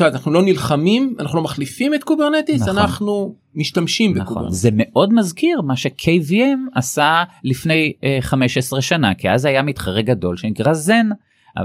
אנחנו 0.00 0.32
לא 0.32 0.42
נלחמים 0.42 1.14
אנחנו 1.20 1.36
לא 1.38 1.44
מחליפים 1.44 1.94
את 1.94 2.04
Kubernetes 2.04 2.62
נכון. 2.62 2.78
אנחנו 2.78 3.34
משתמשים 3.54 4.10
נכון. 4.10 4.24
ב 4.24 4.27
Kubernetes. 4.27 4.58
זה 4.58 4.70
מאוד 4.72 5.14
מזכיר 5.14 5.60
מה 5.60 5.76
ש-KVM 5.76 6.58
עשה 6.74 7.24
לפני 7.44 7.92
אה, 7.96 8.04
אה, 8.04 8.18
15 8.20 8.80
שנה 8.80 9.14
כי 9.14 9.30
אז 9.30 9.44
היה 9.44 9.62
מתחרה 9.62 10.02
גדול 10.02 10.36
שנקרא 10.36 10.72
Xen. 10.72 11.08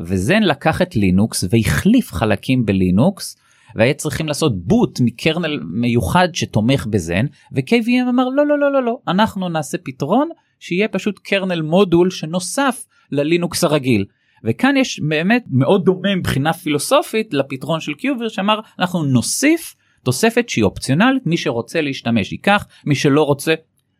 ו 0.06 0.15
Xen 0.15 0.44
לקח 0.44 0.82
את 0.82 0.96
לינוקס 0.96 1.44
והחליף 1.50 2.12
חלקים 2.12 2.66
בלינוקס 2.66 3.38
והיה 3.76 3.94
צריכים 3.94 4.28
לעשות 4.28 4.66
boot 4.66 5.00
מ 5.00 5.08
kernel 5.08 5.60
מיוחד 5.64 6.28
שתומך 6.34 6.88
ב 6.90 6.99
Xen 6.99 7.26
ו-KVM 7.52 8.10
אמר 8.10 8.30
לא 8.30 8.48
לא 8.48 8.60
לא 8.60 8.74
לא 8.74 8.84
לא 8.84 8.98
אנחנו 9.08 9.50
נעשה 9.50 9.78
פתרון 9.84 10.30
שיהיה 10.60 10.88
פשוט 10.88 11.20
קרנל 11.20 11.62
מודול 11.62 12.10
שנוסף 12.10 12.86
ללינוקס 13.12 13.64
הרגיל. 13.64 14.06
וכאן 14.44 14.78
יש 14.78 15.00
באמת 15.10 15.44
מאוד 15.52 15.86
דומה 15.86 16.16
מבחינה 16.16 16.54
פילוסופית 16.54 17.34
לפתרון 17.34 17.80
של 17.80 17.94
קיובר 17.94 18.28
שאמר 18.28 18.60
אנחנו 18.80 19.04
נוסיף 19.04 19.76
תוספת 20.04 20.50
שהיא 20.50 20.64
אופציונלית 20.64 21.26
מי 21.26 21.38
שרוצה 21.38 21.82
להשתמש 21.82 22.32
ייקח 22.32 22.68
מי 22.86 22.96
שלא 22.96 23.24
רוצה 23.24 23.54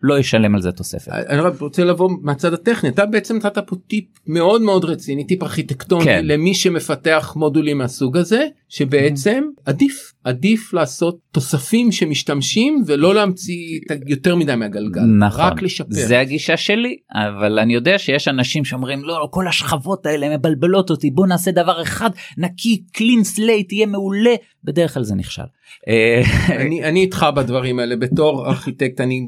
לא 0.04 0.20
ישלם 0.20 0.56
על 0.56 0.62
זה 0.62 0.72
תוספת. 0.72 1.12
אני 1.12 1.42
רוצה 1.60 1.84
לבוא 1.84 2.10
מהצד 2.22 2.54
הטכני 2.54 2.90
אתה 2.90 3.06
בעצם 3.06 3.36
נתת 3.36 3.58
פה 3.68 3.76
טיפ 3.88 4.06
מאוד 4.28 4.62
מאוד 4.62 4.86
רציני 4.86 5.24
טיפ 5.24 5.44
ארכיטקטוני 5.44 6.06
כן. 6.06 6.26
למי 6.26 6.54
שמפתח 6.54 7.34
מודולים 7.36 7.78
מהסוג 7.78 8.18
הזה 8.18 8.48
שבעצם. 8.70 9.44
עדיף 9.66 10.13
עדיף 10.24 10.74
לעשות 10.74 11.18
תוספים 11.32 11.92
שמשתמשים 11.92 12.84
ולא 12.88 13.16
להמציא 13.16 13.80
יותר 14.06 14.36
מדי 14.36 14.56
מהגלגל 14.56 15.02
נכון 15.02 15.42
רק 15.42 15.62
לשפר. 15.62 15.88
זה 15.90 16.20
הגישה 16.20 16.58
שלי 16.58 16.98
אבל 17.14 17.60
אני 17.60 17.74
יודע 17.74 18.00
שיש 18.00 18.28
אנשים 18.28 18.66
שאומרים 18.66 19.04
לא, 19.04 19.20
לא 19.20 19.28
כל 19.32 19.48
השכבות 19.48 20.06
האלה 20.06 20.38
מבלבלות 20.38 20.90
אותי 20.90 21.12
בוא 21.12 21.28
נעשה 21.28 21.52
דבר 21.52 21.82
אחד 21.82 22.10
נקי 22.38 22.84
clean 22.92 23.24
slate 23.24 23.72
יהיה 23.72 23.86
מעולה 23.86 24.36
בדרך 24.64 24.94
כלל 24.94 25.04
זה 25.04 25.16
נכשל. 25.16 25.44
אה, 25.88 26.22
אני 26.50 26.84
אני 26.84 27.02
איתך 27.02 27.26
בדברים 27.36 27.80
האלה 27.80 27.96
בתור 27.96 28.48
ארכיטקט 28.50 29.02
אני 29.02 29.26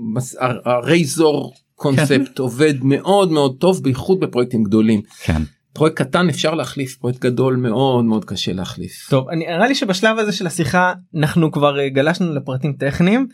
ה 0.66 0.81
razor 0.81 1.54
concept 1.76 2.40
עובד 2.40 2.74
מאוד 2.84 3.32
מאוד 3.32 3.56
טוב 3.60 3.84
בייחוד 3.84 4.20
בפרויקטים 4.20 4.64
גדולים. 4.64 5.02
כן. 5.24 5.42
פרויקט 5.76 5.96
קטן 6.02 6.30
אפשר 6.30 6.54
להחליף 6.54 6.96
פרויקט 6.96 7.20
גדול 7.20 7.56
מאוד 7.56 8.06
מאוד 8.06 8.26
קשה 8.26 8.54
להחליף. 8.54 9.08
טוב 9.10 9.30
אני 9.30 9.46
נראה 9.46 9.68
לי 9.68 9.76
שבשלב 9.76 10.20
הזה 10.20 10.32
של 10.32 10.48
השיחה 10.48 10.94
אנחנו 11.16 11.52
כבר 11.52 11.80
אה, 11.80 11.90
גלשנו 11.90 12.34
לפרטים 12.34 12.74
טכניים 12.74 13.28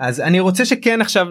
אז 0.00 0.20
אני 0.20 0.40
רוצה 0.40 0.64
שכן 0.64 1.00
עכשיו 1.00 1.26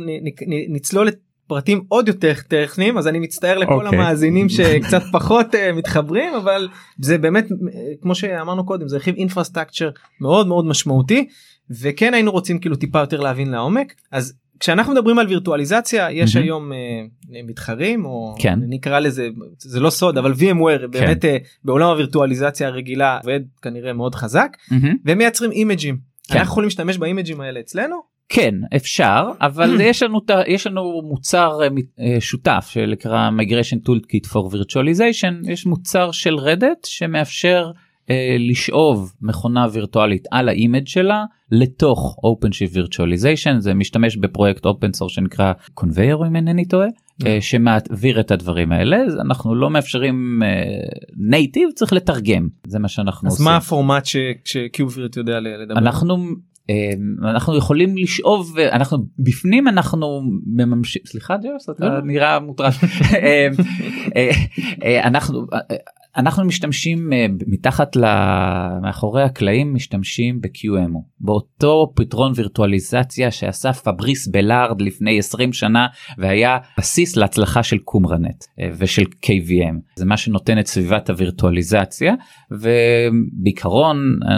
נצלול 0.70 1.08
לפרטים 1.08 1.82
עוד 1.88 2.08
יותר 2.08 2.34
טכניים 2.48 2.98
אז 2.98 3.08
אני 3.08 3.20
מצטער 3.20 3.58
לכל 3.58 3.86
אוקיי. 3.86 4.00
המאזינים 4.00 4.50
שקצת 4.56 5.02
פחות 5.12 5.56
אה, 5.56 5.74
מתחברים 5.74 6.34
אבל 6.34 6.68
זה 7.00 7.18
באמת 7.18 7.52
אה, 7.52 7.58
כמו 8.02 8.16
שאמרנו 8.16 8.66
קודם 8.66 8.88
זה 8.88 8.98
רכיב 8.98 9.16
אינפרסטרקצ'ר 9.16 9.90
מאוד 10.22 10.48
מאוד 10.48 10.66
משמעותי 10.66 11.28
וכן 11.82 12.14
היינו 12.14 12.32
רוצים 12.32 12.60
כאילו 12.60 12.76
טיפה 12.76 13.00
יותר 13.00 13.20
להבין 13.20 13.52
לעומק 13.52 13.94
אז 14.12 14.34
כשאנחנו 14.60 14.94
מדברים 14.94 15.20
על 15.20 15.28
וירטואליזציה 15.28 16.12
יש 16.12 16.36
מהמם. 16.36 16.46
היום 16.46 16.74
אה, 16.74 16.78
מתחרים 17.48 18.06
או 18.06 18.36
כן. 18.40 18.60
נקרא 18.70 19.00
לזה 19.00 19.28
זה 19.58 19.80
לא 19.80 19.90
סוד 19.90 20.18
אבל 20.18 20.32
VMware 20.32 20.88
באמת 20.88 21.26
אה, 21.26 21.38
בעולם 21.64 21.90
הווירטואליזציה 21.90 22.68
הרגילה 22.68 23.18
עובד 23.18 23.40
כנראה 23.62 23.94
מאוד 23.94 24.16
חזק 24.16 24.58
מהמם. 24.72 24.96
והם 25.06 25.18
מייצרים 25.18 25.52
אימג'ים. 25.52 25.98
כן. 26.28 26.38
אנחנו 26.40 26.52
יכולים 26.52 26.68
להשתמש 26.68 26.98
באימג'ים 26.98 27.42
האלה 27.42 27.60
אצלנו? 27.60 28.18
כן 28.30 28.56
אפשר 28.76 29.32
אבל 29.42 29.82
יש 29.90 30.04
לנו 30.04 30.20
יש 30.48 30.68
לנו 30.68 31.02
מוצר 31.04 31.60
אה, 32.00 32.18
שותף 32.20 32.68
שנקרא 32.70 33.30
migration 33.30 33.90
toolkit 33.90 34.28
for 34.32 34.54
virtualization 34.54 35.52
יש 35.52 35.66
מוצר 35.66 36.12
של 36.12 36.36
Red 36.36 36.61
Hat 36.61 36.86
שמאפשר 36.86 37.72
לשאוב 38.40 39.14
מכונה 39.22 39.68
וירטואלית 39.72 40.28
על 40.32 40.50
האימג' 40.50 40.88
שלה 40.88 41.26
לתוך 41.52 42.18
OpenShift 42.26 42.74
virtualization 42.76 43.60
זה 43.60 43.74
משתמש 43.74 44.18
בפרויקט 44.18 44.66
open 44.66 45.00
source 45.00 45.10
שנקרא 45.10 45.54
conveyor 45.80 46.28
אם 46.28 46.36
אינני 46.36 46.66
טועה. 46.66 46.88
אה, 47.26 47.38
שמעביר 47.42 48.20
את 48.20 48.32
הדברים 48.32 48.72
האלה 48.72 48.98
אז 48.98 49.16
אנחנו 49.20 49.56
לא 49.56 49.70
מאפשרים 49.70 50.42
נייטיב 51.18 51.70
צריך 51.76 51.94
לתרגם 51.94 52.48
זה 52.68 52.80
מה 52.80 52.88
שאנחנו 52.88 53.28
אז 53.28 53.34
עושים. 53.34 53.46
מה 53.46 53.58
הפורמט 53.58 54.06
ש- 54.06 54.16
שקיובירט 54.46 55.18
יודע 55.18 55.40
לדבר? 55.40 55.78
אנחנו 55.78 56.18
אה, 56.70 56.76
אנחנו 57.32 57.58
יכולים 57.58 57.98
לשאוב 57.98 58.56
אנחנו 58.72 58.98
בפנים 59.20 59.68
אנחנו 59.68 60.22
מממשים 60.46 61.02
סליחה 61.06 61.36
ג'וס 61.38 61.70
אתה 61.70 61.86
לא. 61.86 62.02
נראה 62.02 62.40
מוטרש 62.40 62.84
אה, 62.84 63.48
אה, 64.16 64.30
אה, 64.84 65.08
אנחנו 65.08 65.46
אה, 65.54 65.60
אנחנו 66.18 66.46
משתמשים 66.46 67.14
אה, 67.14 67.26
מתחת 67.48 67.96
ל... 67.96 68.06
מאחורי 68.82 69.24
הקלעים 69.24 69.74
משתמשים 69.74 70.42
ב-QMO 70.42 71.00
באותו 71.20 71.92
פתרון 71.96 72.32
וירטואליזציה 72.36 73.32
שעשה 73.32 73.74
פבריס 73.74 74.28
בלארד 74.28 74.82
לפני 74.82 75.20
20 75.20 75.54
שנה 75.54 75.88
והיה 76.18 76.58
בסיס 76.78 77.16
להצלחה 77.16 77.64
של 77.64 77.78
Qumranet 77.78 78.44
אה, 78.60 78.70
ושל 78.78 79.04
KVM 79.26 79.76
זה 79.96 80.06
מה 80.06 80.18
שנותן 80.18 80.60
את 80.60 80.68
סביבת 80.68 81.10
הווירטואליזציה 81.10 82.14
ובעיקרון 82.52 83.98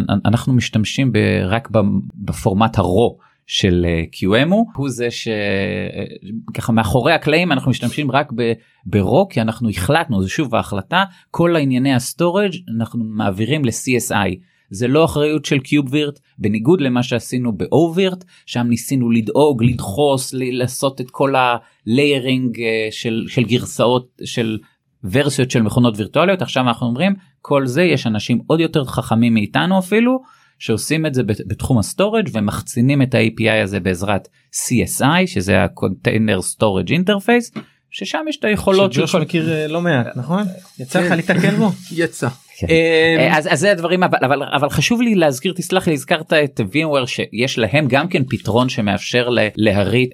אנ- 0.10 0.20
אנחנו 0.26 0.54
משתמשים 0.54 1.12
רק 1.46 1.70
בפורמט 2.16 2.78
ה 2.78 2.88
raw 2.88 3.18
של 3.50 3.86
אה, 3.88 4.04
QEMU 4.16 4.56
הוא 4.76 4.90
זה 4.90 5.08
שככה 5.12 6.72
מאחורי 6.72 7.14
הקלעים 7.14 7.52
אנחנו 7.52 7.72
משתמשים 7.72 8.12
רק 8.12 8.32
ב- 8.36 8.54
ב 8.86 8.96
raw 8.96 9.28
כי 9.30 9.42
אנחנו 9.42 9.70
החלטנו 9.70 10.24
זה 10.24 10.30
שוב 10.30 10.56
ההחלטה 10.56 11.04
כל 11.32 11.56
הענייני 11.56 11.94
ה 11.94 12.01
storage 12.01 12.52
אנחנו 12.78 13.04
מעבירים 13.04 13.66
ל-CSI. 13.66 14.36
זה 14.70 14.88
לא 14.88 15.06
אחריות 15.06 15.46
של 15.46 15.60
KubeVirt 15.60 16.20
בניגוד 16.38 16.82
למה 16.82 17.04
שעשינו 17.04 17.58
ב 17.58 17.69
oVirt 17.69 18.24
שם 18.46 18.68
ניסינו 18.68 19.12
לדאוג 19.12 19.64
לדחוס 19.64 20.34
לעשות 20.34 21.02
את 21.02 21.12
כל 21.12 21.34
ה 21.36 21.49
layering 21.49 22.60
אה, 22.62 22.88
של, 22.92 23.26
של 23.28 23.44
גרסאות 23.44 24.22
של 24.24 24.58
ורסיות 25.04 25.52
של 25.52 25.62
מכונות 25.62 25.94
וירטואליות 25.98 26.42
עכשיו 26.42 26.64
אנחנו 26.68 26.88
אומרים 26.88 27.14
כל 27.42 27.68
זה 27.68 27.84
יש 27.84 28.08
אנשים 28.08 28.42
עוד 28.48 28.60
יותר 28.60 28.86
חכמים 28.86 29.34
מאיתנו 29.34 29.80
אפילו 29.80 30.20
שעושים 30.60 31.06
את 31.06 31.14
זה 31.14 31.24
בת- 31.24 31.48
בתחום 31.48 31.78
ה 31.78 31.84
storage 31.84 32.30
ומחצינים 32.34 33.02
את 33.02 33.16
ה-API 33.16 33.64
הזה 33.64 33.80
בעזרת 33.80 34.28
CSI 34.52 35.04
שזה 35.28 35.60
ה-Container 35.60 36.40
Storage 36.56 36.90
Interface 36.90 37.60
ששם 37.92 38.26
יש 38.30 38.38
את 38.40 38.46
היכולות 38.46 38.94
של 38.94 39.00
שג'וש. 39.08 39.16
מכיר 39.16 39.54
אה, 39.54 39.68
לא 39.68 39.82
מעט 39.82 40.08
נכון? 40.16 40.44
יצא 40.80 41.00
לך 41.00 41.10
כן. 41.10 41.16
להתקל 41.16 41.56
בו? 41.56 41.72
יצא. 41.92 42.28
כן. 42.58 42.68
אמ, 42.70 42.74
אה, 43.20 43.38
אז, 43.38 43.50
זה 43.60 43.72
הדברים 43.72 44.04
אבל, 44.04 44.44
אבל 44.44 44.70
חשוב 44.70 45.02
לי 45.02 45.16
להזכיר 45.16 45.54
תסלח 45.56 45.88
לי 45.88 45.94
הזכרת 45.94 46.34
את 46.34 46.60
VMware 46.74 47.08
שיש 47.08 47.58
להם 47.58 47.86
גם 47.90 48.08
כן 48.08 48.24
פתרון 48.30 48.70
שמאפשר 48.70 49.30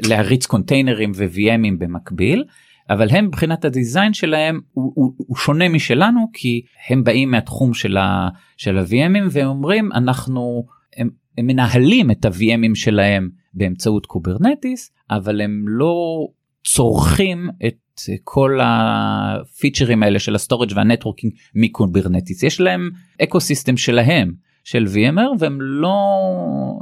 להריץ 0.01 0.45
קונטיינרים 0.45 1.11
ו-VMים 1.15 1.77
במקביל. 1.79 2.43
אבל 2.89 3.09
הם 3.09 3.25
מבחינת 3.25 3.65
ה 3.65 3.72
design 3.72 4.13
שלהם 4.13 4.59
הוא, 4.71 4.91
הוא, 4.95 5.13
הוא 5.17 5.37
שונה 5.37 5.69
משלנו 5.69 6.29
כי 6.33 6.61
הם 6.89 7.03
באים 7.03 7.31
מהתחום 7.31 7.73
של, 7.73 7.97
ה, 7.97 8.29
של 8.57 8.77
ה-VMים 8.77 9.27
והם 9.31 9.47
אומרים 9.47 9.89
אנחנו 9.93 10.65
הם, 10.97 11.09
הם 11.37 11.47
מנהלים 11.47 12.11
את 12.11 12.25
ה-VMים 12.25 12.75
שלהם 12.75 13.29
באמצעות 13.53 14.05
Kubernetes 14.05 14.91
אבל 15.09 15.41
הם 15.41 15.65
לא 15.67 16.27
צורכים 16.65 17.49
את 17.67 17.75
כל 18.23 18.59
הפיצ'רים 18.63 20.03
האלה 20.03 20.19
של 20.19 20.35
ה 20.35 20.40
storage 20.40 20.71
וה 20.75 20.85
networking 20.85 21.33
מ 21.55 21.63
Kubernetes. 21.63 22.43
יש 22.43 22.61
להם 22.61 22.89
ecosystem 23.23 23.77
שלהם 23.77 24.31
של 24.65 24.85
VMware 24.85 25.35
והם 25.39 25.61
לא 25.61 25.97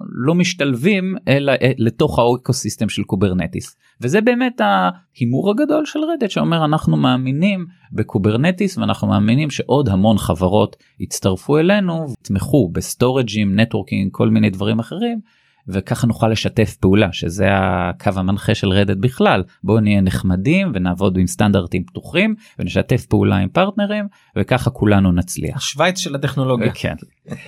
לא 0.09 0.35
משתלבים 0.35 1.15
אלא 1.27 1.51
אה, 1.51 1.71
לתוך 1.77 2.19
ה 2.19 2.53
ecosystem 2.53 2.89
של 2.89 3.03
Kubernetes. 3.03 3.77
וזה 4.01 4.21
באמת 4.21 4.61
ההימור 4.61 5.51
הגדול 5.51 5.85
של 5.85 5.99
Red 5.99 6.14
Hat 6.14 6.29
שאומר 6.29 6.65
אנחנו 6.65 6.97
מאמינים 6.97 7.65
ב 7.91 7.99
Kubernetes 7.99 8.77
ואנחנו 8.77 9.07
מאמינים 9.07 9.49
שעוד 9.49 9.89
המון 9.89 10.17
חברות 10.17 10.75
יצטרפו 10.99 11.57
אלינו 11.57 12.05
ויתמכו 12.09 12.69
בסטורג'ים 12.73 13.59
networking 13.59 14.11
כל 14.11 14.29
מיני 14.29 14.49
דברים 14.49 14.79
אחרים 14.79 15.19
וככה 15.67 16.07
נוכל 16.07 16.27
לשתף 16.27 16.75
פעולה 16.75 17.13
שזה 17.13 17.47
הקו 17.51 18.11
המנחה 18.15 18.55
של 18.55 18.69
Red 18.69 18.83
Hat 18.83 18.97
בכלל 18.99 19.43
בואו 19.63 19.79
נהיה 19.79 20.01
נחמדים 20.01 20.71
ונעבוד 20.73 21.17
עם 21.17 21.27
סטנדרטים 21.27 21.83
פתוחים 21.83 22.35
ונשתף 22.59 23.05
פעולה 23.05 23.35
עם 23.37 23.49
פרטנרים 23.49 24.07
וככה 24.37 24.69
כולנו 24.69 25.11
נצליח. 25.11 25.57
השוויץ 25.57 25.99
של 25.99 26.15
הטכנולוגיה. 26.15 26.71
כן. 26.73 26.95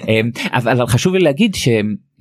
אמ, 0.07 0.31
אבל 0.51 0.87
חשוב 0.87 1.13
לי 1.13 1.19
להגיד 1.19 1.55
ש- 1.55 1.67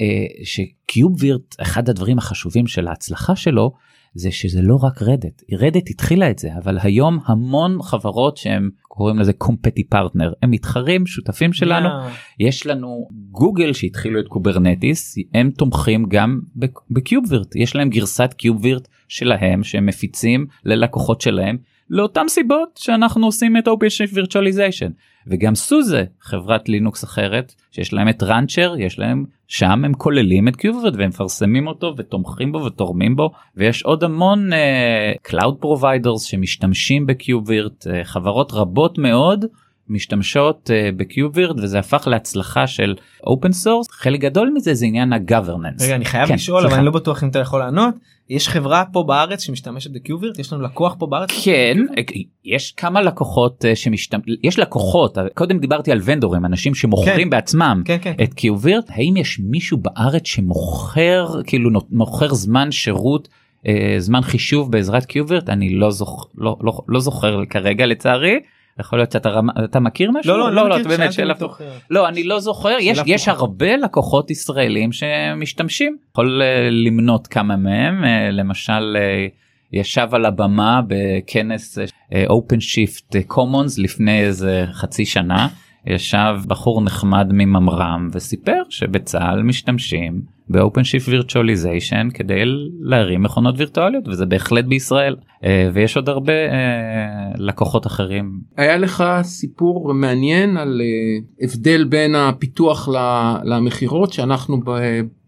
אה, 0.00 0.26
ש 0.44 0.67
KubeVirt 0.67 1.56
אחד 1.62 1.88
הדברים 1.88 2.18
החשובים 2.18 2.66
של 2.66 2.88
ההצלחה 2.88 3.36
שלו 3.36 3.72
זה 4.14 4.30
שזה 4.30 4.62
לא 4.62 4.76
רק 4.82 5.02
Red 5.02 5.22
Hat 5.22 5.42
Red 5.52 5.71
Hat 5.71 5.90
התחילה 5.90 6.30
את 6.30 6.38
זה 6.38 6.48
אבל 6.64 6.78
היום 6.82 7.18
המון 7.26 7.82
חברות 7.82 8.36
שהם 8.36 8.70
קוראים 8.94 9.18
לזה 9.18 9.32
compete 9.32 9.84
partner. 9.84 10.32
הם 10.42 10.50
מתחרים 10.50 11.06
שותפים 11.06 11.52
שלנו. 11.52 11.88
אה, 11.88 12.08
יש 12.40 12.66
לנו 12.66 13.08
גוגל 13.30 13.72
שהתחילו 13.72 14.20
את 14.20 14.28
Kubernetes 14.28 15.14
הם 15.34 15.50
תומכים 15.50 16.06
גם 16.08 16.40
בק- 16.56 16.78
ב 16.90 16.97
KubeVirt. 16.97 17.56
יש 17.56 17.76
להם 17.76 17.90
גרסת 17.90 18.34
KubeVirt 18.36 18.88
שלהם 19.08 19.64
שהם 19.64 19.86
מפיצים 19.86 20.46
ללקוחות 20.64 21.20
שלהם 21.20 21.56
לאותם 21.90 22.24
סיבות 22.28 22.68
שאנחנו 22.78 23.26
עושים 23.26 23.56
את 23.56 23.68
OpenShift 23.68 24.14
virtualization. 24.14 24.90
וגם 25.26 25.54
SUSE 25.54 26.04
חברת 26.20 26.68
לינוקס 26.68 27.04
אחרת 27.04 27.54
שיש 27.70 27.92
להם 27.92 28.08
את 28.08 28.22
Rancher 28.22 28.74
יש 28.78 28.98
להם 28.98 29.24
שם 29.48 29.84
הם 29.84 29.94
כוללים 29.94 30.48
את 30.48 30.56
KubeVirt 30.56 30.94
והם 30.96 31.08
מפרסמים 31.08 31.66
אותו 31.66 31.94
ותומכים 31.96 32.52
בו 32.52 32.64
ותורמים 32.64 33.16
בו 33.16 33.30
ויש 33.56 33.82
עוד 33.82 34.04
המון 34.04 34.50
אה, 34.52 35.28
cloud 35.30 35.64
providers 35.64 36.18
שמשתמשים 36.18 37.06
ב 37.06 37.15
KubeVirt 37.15 37.86
אה, 37.86 37.90
חברות 38.04 38.52
רבות 38.52 38.98
מאוד 38.98 39.44
משתמשות 39.88 40.70
אה, 40.70 40.96
ב 40.96 41.03
KubeVirt 41.03 41.56
וזה 41.62 41.78
הפך 41.78 42.06
להצלחה 42.06 42.66
של 42.66 42.94
open 43.26 43.52
source 43.52 43.86
חלק 43.90 44.20
גדול 44.20 44.52
מזה 44.54 44.74
זה 44.74 44.86
עניין 44.86 45.12
ה 45.12 45.18
governance. 45.18 45.82
רגע 45.82 45.94
אני 45.94 46.04
חייב 46.04 46.28
כן, 46.28 46.34
לשאול 46.34 46.58
אבל 46.58 46.66
סליחה. 46.66 46.78
אני 46.78 46.86
לא 46.86 46.92
בטוח 46.92 47.24
אם 47.24 47.28
אתה 47.28 47.38
יכול 47.38 47.60
לענות. 47.60 47.94
יש 48.30 48.48
חברה 48.48 48.84
פה 48.92 49.04
בארץ 49.08 49.42
שמשתמשת 49.42 49.90
בקיובירט 49.90 50.38
יש 50.38 50.52
לנו 50.52 50.62
לקוח 50.62 50.96
פה 50.98 51.06
בארץ? 51.06 51.30
כן 51.44 51.76
יש 52.44 52.72
כמה 52.72 53.02
לקוחות 53.02 53.64
אה, 53.64 53.76
שמשתמ... 53.76 54.18
יש 54.42 54.58
לקוחות 54.58 55.18
קודם 55.34 55.58
דיברתי 55.58 55.92
על 55.92 56.00
ונדורים 56.04 56.44
אנשים 56.44 56.74
שמוכרים 56.74 57.24
כן. 57.24 57.30
בעצמם 57.30 57.82
כן 57.84 57.96
כן 58.02 58.14
את 58.22 58.34
קיובווירט 58.34 58.84
האם 58.88 59.16
יש 59.16 59.40
מישהו 59.42 59.78
בארץ 59.78 60.26
שמוכר 60.26 61.26
כאילו 61.46 61.70
מוכר 61.90 62.34
זמן 62.34 62.70
שירות 62.70 63.28
אה, 63.66 63.94
זמן 63.98 64.22
חישוב 64.22 64.72
בעזרת 64.72 65.04
קיובווירט 65.04 65.48
אני 65.48 65.74
לא 65.74 65.90
זוכ... 65.90 66.26
לא, 66.38 66.56
לא, 66.60 66.72
לא 66.88 67.00
זוכר 67.00 67.44
כרגע 67.50 67.86
לצערי 67.86 68.38
יכול 68.80 68.98
להיות 68.98 69.12
שאתה 69.12 69.28
רמ... 69.28 69.50
אתה 69.64 69.80
מכיר 69.80 70.10
משהו? 70.10 70.32
לא, 70.32 70.38
לא, 70.38 70.54
לא, 70.54 70.68
לא, 70.68 70.80
אתה 70.80 70.88
באמת 70.88 71.12
שאלה 71.12 71.34
מתוך... 71.34 71.60
לא 71.90 72.08
אני 72.08 72.24
לא 72.24 72.40
זוכר 72.40 72.76
יש 72.80 72.98
יש 73.06 73.28
הרבה 73.28 73.76
לקוחות 73.76 74.30
ישראלים 74.30 74.90
שמשתמשים. 74.92 75.96
יכול 76.10 76.42
אה, 76.42 76.68
למנות 76.70 77.26
כמה 77.26 77.56
מהם 77.56 78.04
אה, 78.04 78.30
למשל 78.30 78.96
אה, 78.96 79.26
ישב 79.72 80.08
על 80.12 80.24
הבמה 80.24 80.80
בכנס 80.86 81.78
OpenShift 82.28 83.16
Commons 83.26 83.78
לפני 83.78 84.20
איזה 84.20 84.66
חצי 84.72 85.04
שנה 85.04 85.48
ישב 85.86 86.36
בחור 86.46 86.82
נחמד 86.82 87.26
מממר"ם 87.32 88.08
וסיפר 88.12 88.62
שבצה"ל 88.68 89.42
משתמשים 89.42 90.20
ב 90.48 90.84
OpenShift 90.84 91.08
virtualization 91.08 92.08
כדי 92.14 92.42
להרים 92.80 93.22
מכונות 93.22 93.54
וירטואליות 93.58 94.08
וזה 94.08 94.26
בהחלט 94.26 94.64
בישראל 94.64 95.16
אה, 95.44 95.68
ויש 95.72 95.96
עוד 95.96 96.08
הרבה 96.08 96.32
אה, 96.32 97.32
לקוחות 97.36 97.86
אחרים. 97.86 98.40
היה 98.56 98.76
לך 98.76 99.04
סיפור 99.22 99.94
מעניין 99.94 100.56
על 100.56 100.80
אה, 100.80 101.46
הבדל 101.46 101.84
בין 101.84 102.14
הפיתוח 102.14 102.88
למכירות 103.44 104.12
שאנחנו 104.12 104.60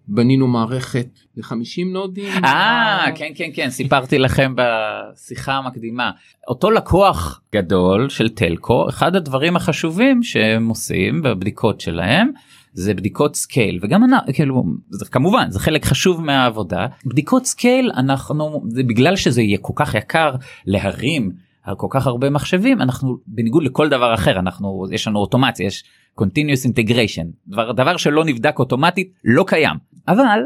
בנינו 0.09 0.47
מערכת 0.47 1.07
ל-50 1.37 1.85
נודים. 1.93 2.45
אה 2.45 3.07
כן 3.15 3.33
כן 3.35 3.51
כן 3.55 3.71
סיפרתי 3.71 4.19
לכם 4.19 4.55
בשיחה 4.57 5.53
המקדימה. 5.53 6.11
אותו 6.49 6.71
לקוח 6.71 7.41
גדול 7.55 8.09
של 8.09 8.29
telco 8.29 8.89
אחד 8.89 9.17
הדברים 9.17 9.57
החשובים 9.57 10.23
שהם 10.23 10.69
עושים 10.69 11.23
בבדיקות 11.23 11.81
שלהם 11.81 12.31
זה 12.73 12.95
בדיקות 12.95 13.37
scale 13.37 13.79
וגם 13.83 14.05
אני 14.05 14.35
כאילו 14.35 14.65
זה 14.91 15.05
כמובן 15.05 15.51
זה 15.51 15.61
חלק 15.61 15.85
חשוב 15.85 16.25
מהעבודה. 16.25 16.87
בדיקות 17.07 17.47
scale 17.47 17.91
אנחנו 17.97 18.65
זה 18.69 18.83
בגלל 18.83 19.17
שזה 19.17 19.43
יהיה 19.43 19.59
כל 19.59 19.73
כך 19.77 19.95
יקר 19.95 20.35
להרים 20.67 21.33
על 21.63 21.75
כל 21.75 21.87
כך 21.91 22.07
הרבה 22.07 22.31
מחשבים 22.31 22.81
אנחנו 22.81 23.17
בניגוד 23.27 23.63
לכל 23.63 23.89
דבר 23.89 24.15
אחר 24.15 24.39
אנחנו 24.39 24.87
יש 24.93 25.09
לנו 25.09 25.19
אוטומציה 25.19 25.67
יש 25.67 25.85
continuous 26.21 26.71
integration. 26.71 27.27
דבר 27.49 27.73
דבר 27.73 27.97
שלא 27.97 28.25
נבדק 28.25 28.59
אוטומטית 28.59 29.13
לא 29.25 29.45
קיים 29.47 29.77
אבל 30.09 30.41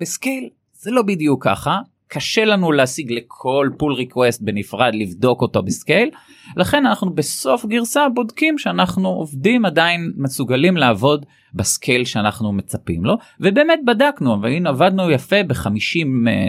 ב 0.00 0.08
scale 0.08 0.48
זה 0.72 0.90
לא 0.90 1.02
בדיוק 1.02 1.44
ככה 1.44 1.78
קשה 2.08 2.44
לנו 2.44 2.72
להשיג 2.72 3.12
לכל 3.12 3.70
pull 3.78 3.92
request 3.92 4.42
בנפרד 4.42 4.94
לבדוק 4.94 5.42
אותו 5.42 5.62
ב 5.62 5.70
scale 5.70 6.10
לכן 6.56 6.86
אנחנו 6.86 7.14
בסוף 7.14 7.64
גרסה 7.64 8.08
בודקים 8.14 8.58
שאנחנו 8.58 9.08
עובדים 9.08 9.64
עדיין 9.64 10.12
מסוגלים 10.16 10.76
לעבוד 10.76 11.26
ב 11.54 11.62
scale 11.62 12.04
שאנחנו 12.04 12.52
מצפים 12.52 13.04
לו 13.04 13.16
ובאמת 13.40 13.80
בדקנו 13.86 14.42
והנה 14.42 14.70
עבדנו 14.70 15.10
יפה 15.10 15.42
ב-50 15.42 16.06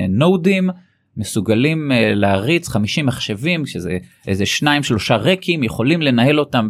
נודים 0.10 0.70
מסוגלים 1.18 1.92
אה, 1.92 2.16
להריץ 2.16 2.68
50 2.68 3.06
מחשבים 3.06 3.66
שזה 3.66 3.98
איזה 4.28 4.46
שניים 4.46 4.84
שלושה 4.84 5.16
רקים 5.16 5.64
יכולים 5.64 6.02
לנהל 6.02 6.40
אותם. 6.40 6.70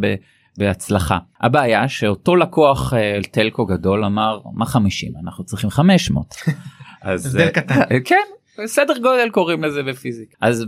בהצלחה. 0.57 1.17
הבעיה 1.41 1.87
שאותו 1.87 2.35
לקוח 2.35 2.93
אה, 2.93 3.27
telco 3.31 3.65
גדול 3.65 4.05
אמר 4.05 4.39
מה 4.53 4.65
50 4.65 5.11
אנחנו 5.23 5.43
צריכים 5.43 5.69
500. 5.69 6.35
אז 7.01 7.25
הבדל 7.25 7.49
קטן. 7.49 7.81
כן 8.05 8.23
סדר 8.65 8.97
גודל 8.97 9.29
קוראים 9.29 9.63
לזה 9.63 9.83
בפיזיקה 9.83 10.35
אז 10.41 10.65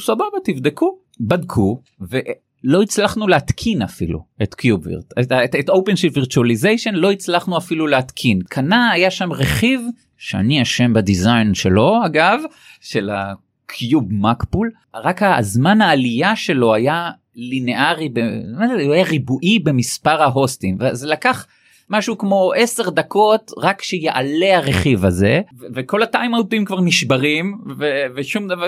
סבבה 0.00 0.24
תבדקו 0.44 0.98
בדקו 1.20 1.82
ולא 2.00 2.82
הצלחנו 2.82 3.28
להתקין 3.28 3.82
אפילו 3.82 4.24
את 4.42 4.54
KubeVirt 4.54 5.12
את 5.60 5.68
OpenShift 5.68 6.16
virtualization 6.16 6.94
לא 6.94 7.12
הצלחנו 7.12 7.58
אפילו 7.58 7.86
להתקין 7.86 8.40
קנה 8.48 8.90
היה 8.90 9.10
שם 9.10 9.32
רכיב 9.32 9.80
שאני 10.16 10.62
אשם 10.62 10.92
ב 10.92 11.01
design 11.01 11.54
שלו 11.54 12.06
אגב 12.06 12.40
של 12.80 13.10
הקיוב 13.10 14.04
מקפול 14.10 14.70
רק 14.94 15.22
הזמן 15.22 15.80
העלייה 15.80 16.36
שלו 16.36 16.74
היה 16.74 17.10
לינארי 17.36 18.08
הוא 18.84 18.94
היה 18.94 19.04
ריבועי 19.04 19.58
במספר 19.58 20.22
ההוסטים 20.22 20.76
וזה 20.80 21.06
לקח 21.06 21.46
משהו 21.90 22.18
כמו 22.18 22.52
10 22.56 22.90
דקות 22.90 23.50
רק 23.58 23.82
שיעלה 23.82 24.56
הרכיב 24.56 25.04
הזה 25.04 25.40
וכל 25.74 26.02
הטיימאוטים 26.02 26.64
כבר 26.64 26.80
נשברים 26.80 27.58
ושום 28.14 28.48
דבר 28.48 28.66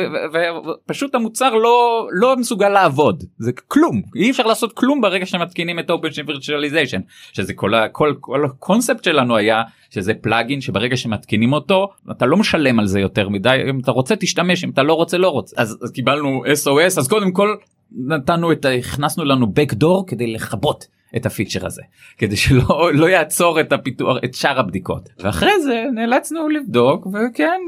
ופשוט 0.67 1.15
המוצר 1.15 1.55
לא 1.55 2.09
לא 2.13 2.37
מסוגל 2.37 2.69
לעבוד. 2.69 3.25
זה 3.39 3.53
כלום. 3.69 4.03
אי 4.17 4.31
אפשר 4.31 4.47
לעשות 4.47 4.73
כלום 4.73 5.01
ברגע 5.01 5.27
שמתקינים 5.27 5.79
את 5.79 5.91
open 5.91 6.29
virtualization 6.29 7.01
שזה 7.33 7.55
כל 7.55 7.73
כל 7.93 8.15
כל 8.21 8.45
הקונספט 8.45 9.05
שלנו 9.05 9.37
היה 9.37 9.63
שזה 9.91 10.15
פלאגין 10.15 10.61
שברגע 10.61 10.97
שמתקינים 10.97 11.53
אותו 11.53 11.89
אתה 12.11 12.27
לא 12.27 12.37
משלם 12.37 12.79
על 12.79 12.87
זה 12.87 13.01
יותר 13.01 13.29
מדי 13.29 13.63
אם 13.71 13.81
אתה 13.81 13.91
רוצה 13.91 14.17
תשתמש 14.17 14.65
אם 14.65 14.71
אתה 14.71 14.83
לא 14.83 14.95
רוצה 14.95 15.19
לא 15.19 15.29
רוצה. 15.29 15.57
אז, 15.59 15.79
אז 15.83 15.91
קיבלנו 15.91 16.45
SOS 16.45 16.99
אז 16.99 17.09
קודם 17.09 17.33
כל 17.33 17.57
נתנו 17.93 18.53
את 18.53 18.67
הכנסנו 18.79 19.25
לנו 19.25 19.47
backdoor 19.47 20.05
כדי 20.07 20.27
לכבות 20.27 20.87
את 21.17 21.27
הפיצ'ר 21.27 21.67
הזה 21.67 21.83
כדי 22.19 22.37
שלא 22.37 22.91
לא 22.95 23.07
יעצור 23.07 23.61
את 23.61 23.73
הפיתוח 23.73 24.17
את 24.25 24.35
שאר 24.35 24.61
הבדיקות 24.61 25.09
ואחרי 25.19 25.63
זה 25.63 25.85
נאלצנו 25.95 26.49
לבדוק 26.49 27.07
וכן 27.07 27.61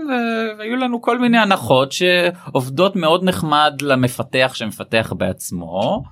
והיו 0.58 0.76
לנו 0.76 1.02
כל 1.02 1.18
מיני 1.18 1.38
הנחות 1.38 1.92
שעובדות 1.92 2.96
מאוד 2.96 3.24
נחמד 3.24 3.72
למפתח 3.82 4.52
שמפתח 4.54 5.12
בעצמו. 5.16 6.02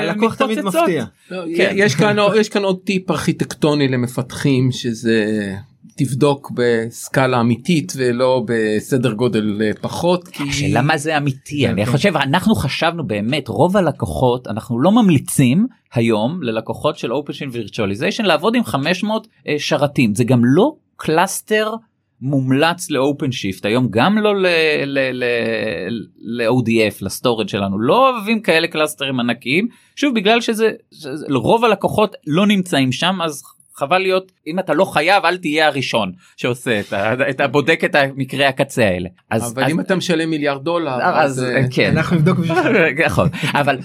הלקוח 0.00 0.34
תמיד 0.34 0.60
מפתיע. 0.60 1.04
לא, 1.30 1.42
כן. 1.56 1.72
יש 1.76 1.94
כאן 1.94 2.16
יש 2.36 2.48
כאן 2.48 2.62
עוד 2.64 2.78
טיפ 2.84 3.10
ארכיטקטוני 3.10 3.88
למפתחים 3.88 4.72
שזה 4.72 5.24
תבדוק 5.98 6.50
בסקאלה 6.54 7.40
אמיתית 7.40 7.92
ולא 7.96 8.44
בסדר 8.46 9.12
גודל 9.12 9.58
אה, 9.62 9.70
פחות. 9.80 10.28
כי... 10.28 10.42
השאלה 10.48 10.82
מה 10.82 10.98
זה 10.98 11.16
אמיתי 11.16 11.68
אני 11.68 11.84
כן. 11.86 11.92
חושב 11.92 12.16
אנחנו 12.16 12.54
חשבנו 12.54 13.06
באמת 13.06 13.48
רוב 13.48 13.76
הלקוחות 13.76 14.48
אנחנו 14.48 14.80
לא 14.80 14.92
ממליצים 14.92 15.66
היום 15.92 16.42
ללקוחות 16.42 16.98
של 16.98 17.12
open 17.12 17.32
virtualization 17.52 18.24
לעבוד 18.24 18.54
עם 18.54 18.64
500 18.64 19.28
אה, 19.48 19.54
שרתים 19.58 20.14
זה 20.14 20.24
גם 20.24 20.40
לא 20.44 20.72
cluster 20.96 21.74
מומלץ 22.20 22.90
ל 22.90 23.32
OpenShift 23.32 23.66
היום 23.66 23.88
גם 23.90 24.18
לא 24.18 24.32
ל-ODF 26.22 26.96
ל 27.00 27.06
storage 27.06 27.48
שלנו 27.48 27.78
לא 27.78 28.10
אוהבים 28.10 28.42
כאלה 28.42 28.68
קלאסטרים 28.68 29.20
ענקיים 29.20 29.68
שוב 29.96 30.14
בגלל 30.14 30.40
שזה, 30.40 30.70
שזה 30.92 31.26
רוב 31.34 31.64
הלקוחות 31.64 32.16
לא 32.26 32.46
נמצאים 32.46 32.92
שם 32.92 33.18
אז 33.24 33.42
חבל 33.78 33.98
להיות 33.98 34.32
אם 34.46 34.58
אתה 34.58 34.74
לא 34.74 34.84
חייב 34.84 35.24
אל 35.24 35.36
תהיה 35.36 35.66
הראשון 35.66 36.12
שעושה 36.36 36.80
את, 36.80 36.92
את 37.30 37.40
הבודק 37.40 37.80
את 37.84 37.94
המקרה 37.94 38.48
הקצה 38.48 38.84
האלה. 38.84 39.08
אז, 39.30 39.52
אבל 39.52 39.64
אז, 39.64 39.70
אם 39.70 39.80
אתה 39.80 39.96
משלם 39.96 40.30
מיליארד 40.30 40.64
דולר 40.64 40.98
אז, 41.02 41.38
אז 41.38 41.44
אה, 41.44 41.62
כן. 41.70 41.96
אנחנו 41.96 42.16
נבדוק 42.16 42.38
נכון. 43.06 43.28
אבל 43.54 43.78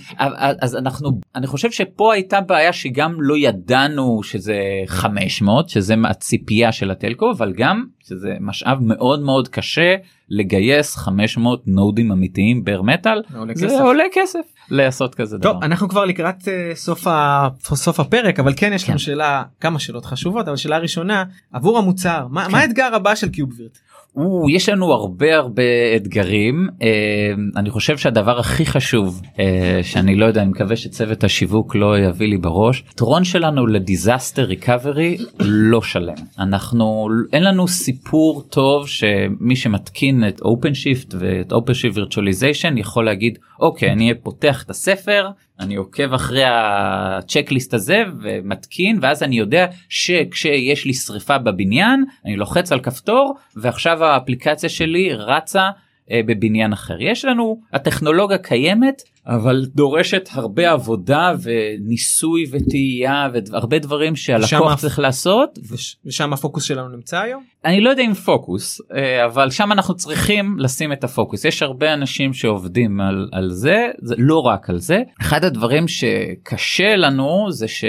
אז 0.62 0.75
אנחנו 0.75 1.10
אני 1.36 1.47
חושב 1.47 1.71
שפה 1.71 2.13
הייתה 2.13 2.41
בעיה 2.41 2.73
שגם 2.73 3.15
לא 3.19 3.38
ידענו 3.38 4.23
שזה 4.23 4.60
500 4.88 5.69
שזה 5.69 5.95
הציפייה 6.10 6.71
של 6.71 6.91
הטלקו 6.91 7.32
אבל 7.32 7.53
גם 7.58 7.84
שזה 8.04 8.38
משאב 8.39 8.78
מאוד 8.82 9.22
מאוד 9.22 9.48
קשה 9.48 9.96
לגייס 10.30 10.96
500 10.96 11.68
נודים 11.68 12.12
אמיתיים 12.12 12.63
בר 12.63 12.82
מטאל 12.82 13.22
זה 13.56 13.66
כסף. 13.66 13.80
עולה 13.80 14.04
כסף 14.13 14.39
לעשות 14.70 15.16
כזה 15.16 15.38
טוב, 15.39 15.58
דבר. 15.58 15.66
אנחנו 15.66 15.89
כבר 15.89 16.06
לקראת 16.06 16.42
אה, 16.41 16.76
סוף, 16.76 17.08
ה... 17.08 17.48
סוף 17.60 18.00
הפרק 18.00 18.39
אבל 18.39 18.54
כן 18.58 18.74
יש 18.74 18.84
כן. 18.84 18.92
לנו 18.92 19.00
שאלה 19.00 19.44
כמה 19.60 19.80
שאלות 19.80 20.06
חשובות 20.06 20.48
אבל 20.48 20.58
שאלה 20.58 20.78
ראשונה 20.78 21.24
עבור 21.54 21.78
המוצר 21.78 22.28
מה, 22.30 22.46
כן. 22.46 22.52
מה 22.52 22.60
האתגר 22.60 22.96
הבא 22.96 23.16
של 23.16 23.30
KubeVirt? 23.30 23.80
או, 24.15 24.49
יש 24.49 24.69
לנו 24.69 24.91
הרבה 24.91 25.36
הרבה 25.36 25.63
אתגרים. 25.95 26.67
אה, 26.69 27.60
אני 27.60 27.69
חושב 27.69 27.97
שהדבר 27.97 28.39
הכי 28.39 28.65
חשוב 28.65 29.21
אה, 29.22 29.39
שאני 29.84 30.15
לא 30.15 30.26
יודע 30.26 30.41
אני 30.41 30.49
מקווה 30.49 30.76
שצוות 30.76 31.23
השיווק 31.23 31.76
לא 31.76 31.99
יביא 31.99 32.28
לי 32.28 32.38
בראש 32.38 32.84
יתרון 32.91 33.23
שלנו 33.23 33.67
ל 33.67 33.76
disaster 33.76 34.43
recovery 34.43 35.17
לא 35.39 35.82
שלם. 35.82 36.13
אנחנו 36.39 37.08
אין 37.34 37.43
לנו 37.43 37.67
סיפור 37.67 38.43
טוב 38.49 38.88
שמי 38.88 39.56
שמתקין 39.56 40.28
את 40.28 40.41
OpenShift 40.41 41.13
ואת 41.19 41.52
OpenShift 41.52 41.98
virtualization 41.98 42.78
יכול 42.78 43.06
להגיד 43.06 43.38
אוקיי 43.60 43.91
אני 43.91 44.13
פותח 44.23 44.63
את 44.63 44.69
הספר 44.69 45.28
אני 45.60 45.76
עוקב 45.76 46.13
אחרי 46.13 46.44
הצ'קליסט 46.46 47.74
הזה 47.74 48.04
ומתקין 48.22 49.00
ואז 49.02 49.24
אני 49.24 49.38
יודע 49.39 49.66
שכשיש 49.89 50.86
לי 50.86 50.94
שריפה 50.94 51.38
בבניין 51.38 52.06
אני 52.26 52.36
לוחץ 52.36 52.72
על 52.72 52.80
כפתור 52.80 53.38
ועכשיו 53.56 54.04
האפליקציה 54.04 54.70
שלי 54.70 55.13
רצה 55.13 55.70
בבניין 56.12 56.74
אחר. 56.74 57.02
יש 57.02 57.26
לנו 57.26 57.62
הטכנולוגיה 57.74 58.38
קיימת 58.38 59.02
אבל 59.28 59.66
דורשת 59.76 60.30
הרבה 60.32 60.72
עבודה 60.72 61.34
וניסוי 61.44 62.46
וטעייה 62.52 63.28
והרבה 63.34 63.80
דברים 63.80 64.16
שהלקוח 64.16 64.76
צריך 64.76 65.00
לעשות. 65.00 65.60
ושם 66.06 66.34
הפוקוס 66.34 66.63
שלנו 66.63 66.89
נמצא 66.89 67.20
היום? 67.22 67.44
אני 67.66 67.82
לא 67.82 67.89
יודע 67.89 68.04
אם 68.04 68.13
פוקוס 68.13 68.82
אה, 68.96 69.26
אבל 69.26 69.50
שם 69.50 69.72
אנחנו 69.72 69.96
צריכים 69.96 70.56
לשים 70.60 70.94
את 70.94 71.04
הפוקוס. 71.04 71.46
יש 71.46 71.63
הרבה 71.63 71.94
אנשים 71.94 72.34
שעובדים 72.34 73.02
על, 73.02 73.30
על 73.32 73.50
זה 73.52 73.88
זה 74.02 74.16
לא 74.18 74.39
רק 74.39 74.70
על 74.70 74.80
זה. 74.80 75.02
אחד 75.22 75.44
הדברים 75.44 75.88
שקשה 75.88 76.96
לנו 76.96 77.48
זה 77.52 77.68
ש... 77.68 77.84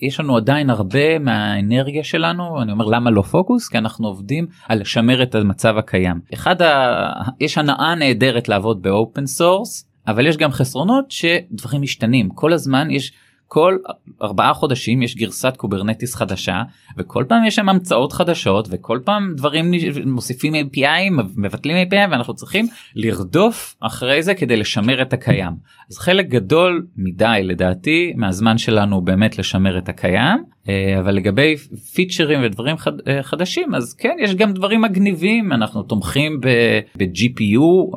יש 0.00 0.20
לנו 0.20 0.36
עדיין 0.36 0.70
הרבה 0.70 1.18
מהאנרגיה 1.18 2.04
שלנו 2.04 2.62
אני 2.62 2.72
אומר 2.72 2.84
למה 2.84 3.10
לא 3.10 3.22
פוקוס? 3.22 3.68
כי 3.68 3.78
אנחנו 3.78 4.06
עובדים 4.06 4.46
על 4.68 4.80
לשמר 4.80 5.22
את 5.22 5.34
המצב 5.34 5.78
הקיים. 5.78 6.20
אחד 6.34 6.62
ה... 6.62 7.12
יש 7.40 7.58
הנאה 7.58 7.94
נהדרת 7.94 8.48
לעבוד 8.48 8.82
ב 8.82 8.91
open 8.91 9.26
source 9.26 9.86
אבל 10.06 10.26
יש 10.26 10.36
גם 10.36 10.50
חסרונות 10.50 11.10
שדברים 11.10 11.82
משתנים. 11.82 12.28
כל 12.28 12.52
הזמן 12.52 12.90
יש 12.90 13.12
כל 13.48 13.76
ארבעה 14.22 14.54
חודשים 14.54 15.02
יש 15.02 15.16
גרסת 15.16 15.56
Kubernetes 15.56 16.14
חדשה 16.14 16.62
וכל 16.96 17.24
פעם 17.28 17.44
יש 17.44 17.54
שם 17.54 17.68
המצאות 17.68 18.12
חדשות 18.12 18.68
וכל 18.70 19.00
פעם 19.04 19.34
דברים 19.36 19.70
מוסיפים 20.06 20.54
API 20.54 21.10
מבטלים 21.36 21.88
API 21.88 22.10
ואנחנו 22.10 22.34
צריכים 22.34 22.66
לרדוף 22.94 23.76
אחרי 23.80 24.22
זה 24.22 24.34
כדי 24.34 24.56
לשמר 24.56 25.02
את 25.02 25.12
הקיים. 25.12 25.52
אז 25.90 25.98
חלק 25.98 26.28
גדול 26.28 26.86
מדי 26.96 27.40
לדעתי 27.42 28.12
מהזמן 28.16 28.58
שלנו 28.58 29.00
באמת 29.00 29.38
לשמר 29.38 29.78
את 29.78 29.88
הקיים 29.88 30.55
אבל 30.98 31.14
לגבי 31.14 31.56
פיצ'רים 31.94 32.40
ודברים 32.44 32.76
חד, 32.76 32.92
אה, 33.08 33.22
חדשים 33.22 33.74
אז 33.74 33.94
כן 33.94 34.16
יש 34.20 34.34
גם 34.34 34.52
דברים 34.52 34.80
מגניבים 34.80 35.52
אנחנו 35.52 35.82
תומכים 35.82 36.40
ב-GPU 36.40 37.96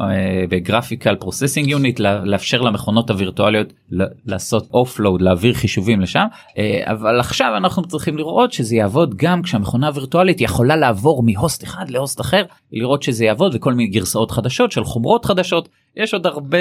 ב 0.49 0.56
graphical 0.56 1.15
processing 1.15 1.69
unit 1.69 1.99
לאפשר 1.99 2.61
למכונות 2.61 3.09
הווירטואליות 3.09 3.73
לעשות 4.25 4.67
offload 4.73 5.21
להעביר 5.21 5.53
חישובים 5.53 6.01
לשם 6.01 6.25
אה, 6.57 6.81
אבל 6.85 7.19
עכשיו 7.19 7.53
אנחנו 7.57 7.83
צריכים 7.83 8.17
לראות 8.17 8.51
שזה 8.53 8.75
יעבוד 8.75 9.15
גם 9.15 9.41
כשהמכונה 9.41 9.87
הווירטואלית 9.87 10.41
יכולה 10.41 10.75
לעבור 10.75 11.23
מ 11.23 11.31
host 11.31 11.63
אחד 11.63 11.89
ל 11.89 11.95
host 11.95 12.21
אחר 12.21 12.43
לראות 12.71 13.03
שזה 13.03 13.25
יעבוד 13.25 13.55
וכל 13.55 13.73
מיני 13.73 13.89
גרסאות 13.89 14.31
חדשות 14.31 14.71
של 14.71 14.83
חומרות 14.83 15.25
חדשות 15.25 15.69
יש 15.95 16.13
עוד 16.13 16.25
הרבה 16.25 16.57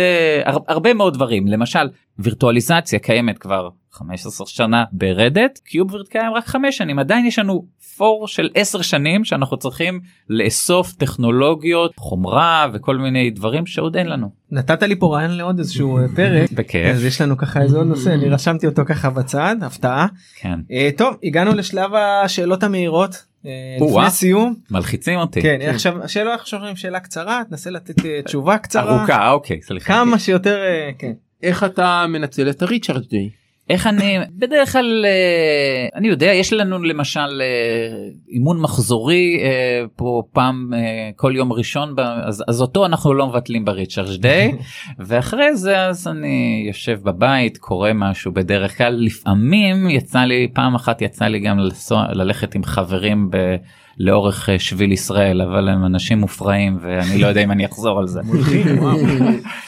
הרבה 0.69 0.95
מאוד 0.95 1.15
דברים. 1.15 1.47
למשל 1.47 1.89
וירטואליזציה 2.19 2.99
קיימת 2.99 3.39
כבר 3.39 3.69
15 3.99 4.47
שנה 4.47 4.85
ברדט 4.93 5.59
קיובווירט 5.65 6.09
קיים 6.09 6.33
רק 6.33 6.47
5 6.47 6.77
שנים 6.77 6.99
עדיין 6.99 7.27
יש 7.27 7.39
לנו 7.39 7.65
פור 7.97 8.29
של 8.29 8.49
10 8.55 8.83
שנים 8.83 9.25
שאנחנו 9.25 9.57
צריכים 9.57 10.01
לאסוף 10.29 10.93
טכנולוגיות 10.93 11.93
חומרה 11.99 12.67
וכל 12.73 12.97
מיני 12.97 13.31
דברים 13.31 13.67
שעוד 13.67 13.97
אין 13.97 14.07
לנו. 14.07 14.31
נתת 14.51 14.83
לי 14.83 14.97
פה 14.97 15.17
רעיון 15.17 15.31
לעוד 15.31 15.59
איזשהו 15.59 15.99
אה, 15.99 16.05
פרק 16.17 16.53
בכיף 16.53 16.95
אז 16.95 17.05
יש 17.05 17.21
לנו 17.21 17.37
ככה 17.37 17.63
איזה 17.63 17.79
עוד 17.79 17.87
נושא 17.87 18.15
אני 18.15 18.29
רשמתי 18.29 18.67
אותו 18.67 18.83
ככה 18.87 19.11
בצד 19.11 19.57
הפתעה 19.63 20.07
כן 20.41 20.59
uh, 20.61 20.99
טוב 20.99 21.15
הגענו 21.25 21.55
לשלב 21.55 21.95
השאלות 21.95 22.63
המהירות. 22.63 23.15
uh, 23.43 23.47
לפני 23.81 24.11
סיום 24.11 24.55
מלחיצים 24.71 25.19
אותי 25.19 25.43
כן, 25.43 25.59
כן. 25.61 25.71
עכשיו 25.71 26.03
השאלה 26.05 26.35
עכשיו 26.35 26.61
שאלה 26.75 27.01
קצרה 27.01 27.43
תנסה 27.51 27.71
לתת 27.71 27.95
תשובה 28.25 28.59
קצרה 28.59 28.99
ארוכה 28.99 29.31
אוקיי 29.31 29.63
סליחה 29.63 29.87
כמה 29.87 30.19
שיותר 30.19 30.59
כן. 30.99 31.13
איך 31.43 31.65
אתה 31.65 32.07
מנצל 32.09 32.51
את 32.51 32.63
הריצ'רד 32.63 33.03
דיי? 33.11 33.31
איך 33.71 33.87
אני 33.87 34.19
בדרך 34.31 34.73
כלל 34.73 35.05
אה, 35.07 35.89
אני 35.95 36.09
יודע 36.09 36.27
יש 36.27 36.53
לנו 36.53 36.79
למשל 36.83 37.41
אה, 37.41 38.09
אימון 38.29 38.61
מחזורי 38.61 39.41
אה, 39.43 39.85
פה 39.97 40.23
פעם 40.33 40.73
כל 41.17 41.33
יום 41.37 41.53
ראשון 41.53 41.95
אז, 41.99 42.45
אז 42.49 42.61
אותו 42.61 42.87
אנחנו 42.87 43.15
לא 43.15 43.27
מבטלים 43.27 43.65
בריצ'ארג' 43.65 44.21
דיי 44.21 44.53
ואחרי 45.07 45.57
זה 45.57 45.81
אז 45.81 46.09
אני 46.09 46.65
יושב 46.67 46.99
בבית 47.03 47.59
קורא 47.59 47.91
משהו 47.95 48.33
בדרך 48.33 48.79
כלל 48.79 48.97
לפעמים 48.99 49.91
יצא 49.91 50.21
לי 50.21 50.49
פעם 50.55 50.75
אחת 50.75 51.03
יצא 51.03 51.25
לי 51.25 51.41
גם 51.41 51.59
לנסוע 51.59 52.07
ללכת 52.13 52.55
עם 52.55 52.65
חברים 52.65 53.31
ב... 53.31 53.57
לאורך 54.01 54.49
שביל 54.59 54.93
ישראל 54.93 55.43
אבל 55.43 55.69
הם 55.69 55.85
אנשים 55.85 56.19
מופרעים 56.19 56.79
ואני 56.81 57.19
לא 57.19 57.27
יודע 57.27 57.45
אם 57.45 57.51
אני 57.51 57.67
אחזור 57.67 57.99
על 57.99 58.07
זה. 58.07 58.21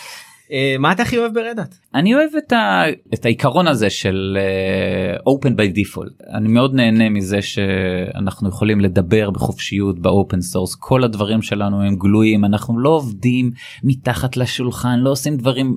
אה, 0.53 0.77
מה 0.79 0.93
אתה 0.93 1.03
הכי 1.03 1.19
אוהב 1.19 1.35
ב 1.35 1.40
Red 1.40 1.55
Hat? 1.55 1.75
אני 1.95 2.15
אוהב 2.15 2.31
את, 2.39 2.53
ה... 2.53 2.83
את 3.15 3.25
העיקרון 3.25 3.69
הזה 3.69 3.91
של 3.91 4.39
אה, 4.39 5.23
open 5.29 5.51
by 5.51 5.77
default 5.79 6.37
אני 6.37 6.49
מאוד 6.49 6.75
נהנה 6.75 7.09
מזה 7.09 7.43
שאנחנו 7.43 8.49
יכולים 8.49 8.81
לדבר 8.81 9.31
בחופשיות 9.31 9.99
ב 9.99 10.07
open 10.07 10.41
source 10.41 10.75
כל 10.75 11.05
הדברים 11.05 11.43
שלנו 11.43 11.83
הם 11.83 11.97
גלויים 11.97 12.45
אנחנו 12.45 12.79
לא 12.79 12.89
עובדים 12.89 13.51
מתחת 13.85 14.37
לשולחן 14.37 14.99
לא 14.99 15.11
עושים 15.11 15.37
דברים 15.37 15.77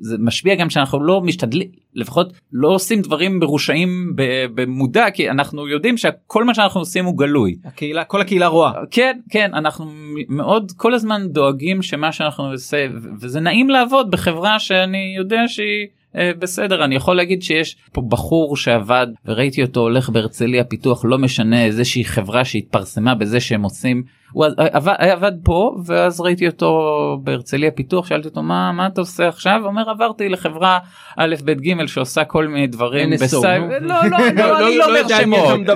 זה 0.00 0.16
משפיע 0.18 0.54
גם 0.54 0.70
שאנחנו 0.70 1.04
לא 1.04 1.20
משתדלים 1.20 1.68
לפחות 1.94 2.32
לא 2.52 2.68
עושים 2.68 3.02
דברים 3.02 3.38
מרושעים 3.38 4.12
במודע 4.54 5.10
כי 5.10 5.30
אנחנו 5.30 5.68
יודעים 5.68 5.96
שכל 5.96 6.44
מה 6.44 6.54
שאנחנו 6.54 6.80
עושים 6.80 7.04
הוא 7.04 7.18
גלוי. 7.18 7.56
הקהילה 7.64 8.04
כל 8.04 8.20
הקהילה 8.20 8.46
רואה. 8.46 8.72
כן 8.90 9.18
כן 9.30 9.50
אנחנו 9.54 9.86
מאוד 10.28 10.72
כל 10.76 10.94
הזמן 10.94 11.28
דואגים 11.28 11.82
שמה 11.82 12.12
שאנחנו 12.12 12.50
עושה 12.50 12.86
וזה 13.20 13.40
נעים 13.40 13.70
לעבוד 13.70 14.10
בחברה 14.10 14.58
שאני 14.58 15.14
יודע 15.18 15.40
שהיא. 15.46 15.86
אה, 16.16 16.30
בסדר 16.38 16.84
אני 16.84 16.94
יכול 16.94 17.16
להגיד 17.16 17.42
שיש 17.42 17.76
פה 17.92 18.02
בחור 18.08 18.56
שעבד 18.56 19.06
וראיתי 19.26 19.62
אותו 19.62 19.80
הולך 19.80 20.10
בהרצליה 20.10 20.64
פיתוח 20.64 21.04
לא 21.04 21.18
משנה 21.18 21.64
איזושהי 21.64 22.04
חברה 22.04 22.44
שהתפרסמה 22.44 23.14
בזה 23.14 23.40
שהם 23.40 23.62
עושים. 23.62 24.02
הוא 24.32 24.46
עבד, 24.56 24.94
עבד 24.98 25.32
פה 25.44 25.76
ואז 25.86 26.20
ראיתי 26.20 26.46
אותו 26.46 27.18
בהרצליה 27.22 27.70
פיתוח 27.70 28.06
שאלתי 28.06 28.28
אותו 28.28 28.42
מה 28.42 28.72
מה 28.72 28.86
אתה 28.86 29.00
עושה 29.00 29.28
עכשיו? 29.28 29.60
אומר 29.64 29.90
עברתי 29.90 30.28
לחברה 30.28 30.78
א' 31.16 31.34
ב' 31.44 31.50
ג' 31.50 31.86
שעושה 31.86 32.24
כל 32.24 32.46
מיני 32.46 32.66
דברים 32.66 33.10
בסייב 33.10 33.62
לא 33.62 33.78
לא 33.80 34.26
לא 34.36 34.58
אני 34.58 34.76
לא 34.76 34.86
אומר 34.86 35.08
שמות 35.08 35.68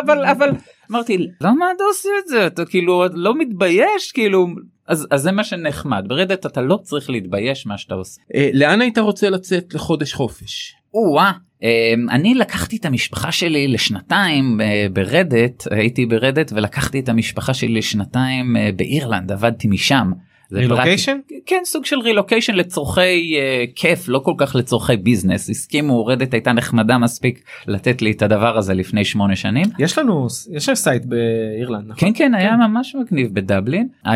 אבל 0.00 0.24
אבל 0.24 0.50
אמרתי 0.90 1.26
למה 1.40 1.66
אתה 1.76 1.84
עושה 1.84 2.08
את 2.22 2.28
זה 2.28 2.46
אתה 2.46 2.64
כאילו 2.64 3.04
לא 3.12 3.38
מתבייש 3.38 4.12
כאילו 4.12 4.46
אז, 4.86 5.06
אז 5.10 5.22
זה 5.22 5.32
מה 5.32 5.44
שנחמד 5.44 6.04
ברדת 6.08 6.46
אתה 6.46 6.60
לא 6.60 6.76
צריך 6.82 7.10
להתבייש 7.10 7.66
מה 7.66 7.78
שאתה 7.78 7.94
עושה. 7.94 8.20
אה, 8.34 8.50
לאן 8.52 8.80
היית 8.80 8.98
רוצה 8.98 9.30
לצאת 9.30 9.74
לחודש 9.74 10.14
חופש? 10.14 10.74
או-אה, 10.94 11.32
אה, 11.62 11.94
אני 12.10 12.34
לקחתי 12.34 12.76
את 12.76 12.84
המשפחה 12.84 13.32
שלי 13.32 13.68
לשנתיים 13.68 14.60
אה, 14.60 14.86
ברדת 14.92 15.66
הייתי 15.70 16.06
ברדת 16.06 16.52
ולקחתי 16.52 17.00
את 17.00 17.08
המשפחה 17.08 17.54
שלי 17.54 17.74
לשנתיים 17.74 18.56
אה, 18.56 18.70
באירלנד 18.76 19.32
עבדתי 19.32 19.68
משם. 19.68 20.10
רילוקיישן? 20.52 21.18
כן 21.46 21.60
סוג 21.64 21.84
של 21.84 21.98
רילוקיישן 21.98 22.54
לצורכי 22.54 23.36
אה, 23.36 23.70
כיף 23.76 24.08
לא 24.08 24.18
כל 24.18 24.34
כך 24.38 24.56
לצורכי 24.56 24.96
business 24.96 25.50
הסכימו 25.50 26.06
Red 26.06 26.20
Hat 26.20 26.34
הייתה 26.34 26.52
נחמדה 26.52 26.98
מספיק 26.98 27.42
לתת 27.66 28.02
לי 28.02 28.10
את 28.10 28.22
הדבר 28.22 28.58
הזה 28.58 28.74
לפני 28.74 29.04
שמונה 29.04 29.36
שנים. 29.36 29.66
יש 29.78 29.98
לנו 29.98 30.26
יש 30.52 30.68
לנו 30.68 30.76
site 30.76 31.02
באירלנד 31.04 31.84
נכון? 31.88 32.08
כן 32.08 32.12
כן 32.14 32.34
היה 32.34 32.50
כן. 32.50 32.56
ממש 32.56 32.96
מגניב 33.00 33.34
בדבלין. 33.34 33.88
אה, 34.06 34.08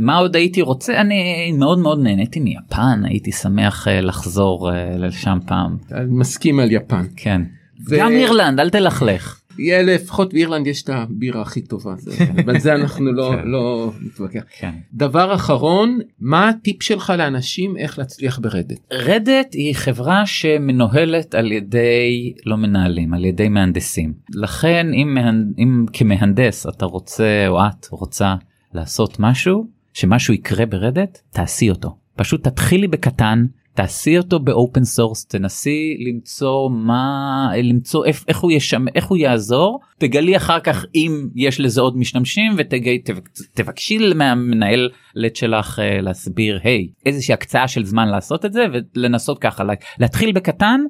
מה 0.00 0.16
עוד 0.16 0.36
הייתי 0.36 0.62
רוצה 0.62 1.00
אני 1.00 1.52
מאוד 1.52 1.78
מאוד 1.78 2.00
נהניתי 2.02 2.40
מיפן 2.40 3.02
הייתי 3.04 3.32
שמח 3.32 3.88
אה, 3.88 3.90
לחזור 3.90 4.70
אה, 4.70 4.74
לשם 4.98 5.38
פעם. 5.46 5.76
מסכים 6.08 6.60
על 6.60 6.72
יפן. 6.72 7.04
כן. 7.16 7.42
ו... 7.88 7.96
גם 7.98 8.12
אירלנד 8.12 8.60
אל 8.60 8.70
תלכלך. 8.70 9.39
יהיה 9.58 9.82
לפחות 9.82 10.32
באירלנד 10.32 10.66
יש 10.66 10.82
את 10.82 10.88
הבירה 10.88 11.42
הכי 11.42 11.60
טובה 11.60 11.94
אבל 12.44 12.58
זה 12.58 12.74
אנחנו 12.74 13.12
לא 13.12 13.32
כן. 13.36 13.48
לא 13.48 13.92
נתווכח. 14.00 14.42
כן. 14.58 14.70
דבר 14.94 15.34
אחרון 15.34 15.98
מה 16.20 16.48
הטיפ 16.48 16.82
שלך 16.82 17.12
לאנשים 17.18 17.76
איך 17.76 17.98
להצליח 17.98 18.38
ב 18.38 18.45
Red 18.45 18.65
Hat? 18.65 18.92
Red 18.92 19.22
Hat 19.22 19.52
היא 19.52 19.74
חברה 19.74 20.26
שמנוהלת 20.26 21.34
על 21.34 21.52
ידי 21.52 22.32
לא 22.46 22.56
מנהלים 22.56 23.14
על 23.14 23.24
ידי 23.24 23.48
מהנדסים 23.48 24.12
לכן 24.34 24.86
אם. 24.94 25.18
אם 25.58 25.86
כמהנדס 25.92 26.66
אתה 26.66 26.86
רוצה 26.86 27.44
או 27.48 27.60
את 27.66 27.86
רוצה 27.90 28.34
לעשות 28.74 29.16
משהו 29.20 29.66
שמשהו 29.92 30.34
יקרה 30.34 30.66
ב 30.66 30.73
Red 30.73 30.96
Hat 30.96 31.18
תעשי 31.30 31.70
אותו 31.70 31.96
פשוט 32.16 32.44
תתחילי 32.44 32.88
בקטן 32.88 33.46
תעשי 33.74 34.18
אותו 34.18 34.38
ב 34.38 34.47
open 34.47 34.84
source 34.84 35.26
תנסי 35.26 35.96
למצוא 36.06 36.70
מה 36.70 37.48
למצוא 37.62 38.04
איך, 38.04 38.24
איך 38.28 38.38
הוא 38.38 38.52
ישם 38.52 38.84
איך 38.94 39.04
הוא 39.04 39.18
יעזור. 39.18 39.80
תגלי 39.98 40.36
אחר 40.36 40.60
כך 40.60 40.84
אם 40.94 41.28
יש 41.34 41.60
לזה 41.60 41.80
עוד 41.80 41.96
משתמשים 41.96 42.52
ותבקשי 42.58 43.98
מהמנהל 44.14 44.90
לט 45.14 45.36
שלך 45.36 45.78
אה, 45.78 46.02
להסביר 46.02 46.60
היי 46.64 46.88
hey, 46.90 47.02
איזושהי 47.06 47.32
הקצאה 47.34 47.68
של 47.68 47.84
זמן 47.84 48.08
לעשות 48.08 48.44
את 48.44 48.52
זה 48.52 48.66
ולנסות 48.96 49.38
ככה 49.38 49.64
להתחיל 49.98 50.32
בקטן 50.32 50.80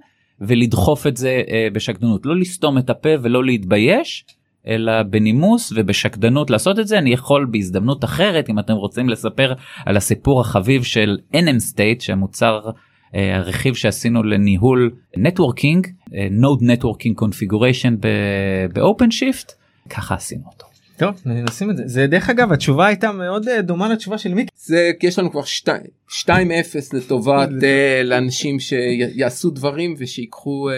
ולדחוף 0.41 1.07
את 1.07 1.17
זה 1.17 1.43
uh, 1.47 1.75
בשקדנות 1.75 2.27
לא 2.27 2.37
לסתום 2.37 2.79
את 2.79 2.91
הפה 2.91 3.11
ולא 3.23 3.45
להתבייש 3.45 4.25
אלא 4.67 5.03
בנימוס 5.03 5.73
ובשקדנות 5.77 6.51
לעשות 6.51 6.79
את 6.79 6.87
זה 6.87 6.99
אני 6.99 7.13
יכול 7.13 7.49
בהזדמנות 7.51 8.05
אחרת 8.05 8.51
אם 8.51 8.59
אתם 8.59 8.73
רוצים 8.73 9.09
לספר 9.09 9.53
על 9.87 9.97
הסיפור 9.97 10.41
החביב 10.41 10.83
של 10.83 11.19
nmstate 11.35 12.01
שהמוצר 12.01 12.61
אה, 13.15 13.37
הרכיב 13.37 13.75
שעשינו 13.75 14.23
לניהול 14.23 14.91
networking 15.17 15.87
node 16.31 16.59
networking 16.63 17.17
configuration 17.17 17.97
באופן 18.73 19.11
שיפט 19.11 19.53
ככה 19.91 20.15
עשינו 20.15 20.43
אותו. 20.47 20.70
טוב 21.01 21.15
נשים 21.25 21.71
את 21.71 21.77
זה 21.77 21.83
זה 21.87 22.07
דרך 22.07 22.31
אגב 22.31 22.53
התשובה 22.53 22.87
הייתה 22.87 23.13
מאוד 23.13 23.49
אה, 23.49 23.63
דומה 23.63 23.89
לתשובה 23.89 24.19
של 24.19 24.35
מיקי. 24.35 24.51
זה 24.57 24.91
יש 25.03 25.19
לנו 25.19 25.31
כבר 25.31 25.41
2-0 26.09 26.31
לטובת 26.93 27.49
uh, 27.49 27.63
לאנשים 28.09 28.61
שיעשו 28.61 29.51
דברים 29.51 29.95
ושיקחו 29.99 30.69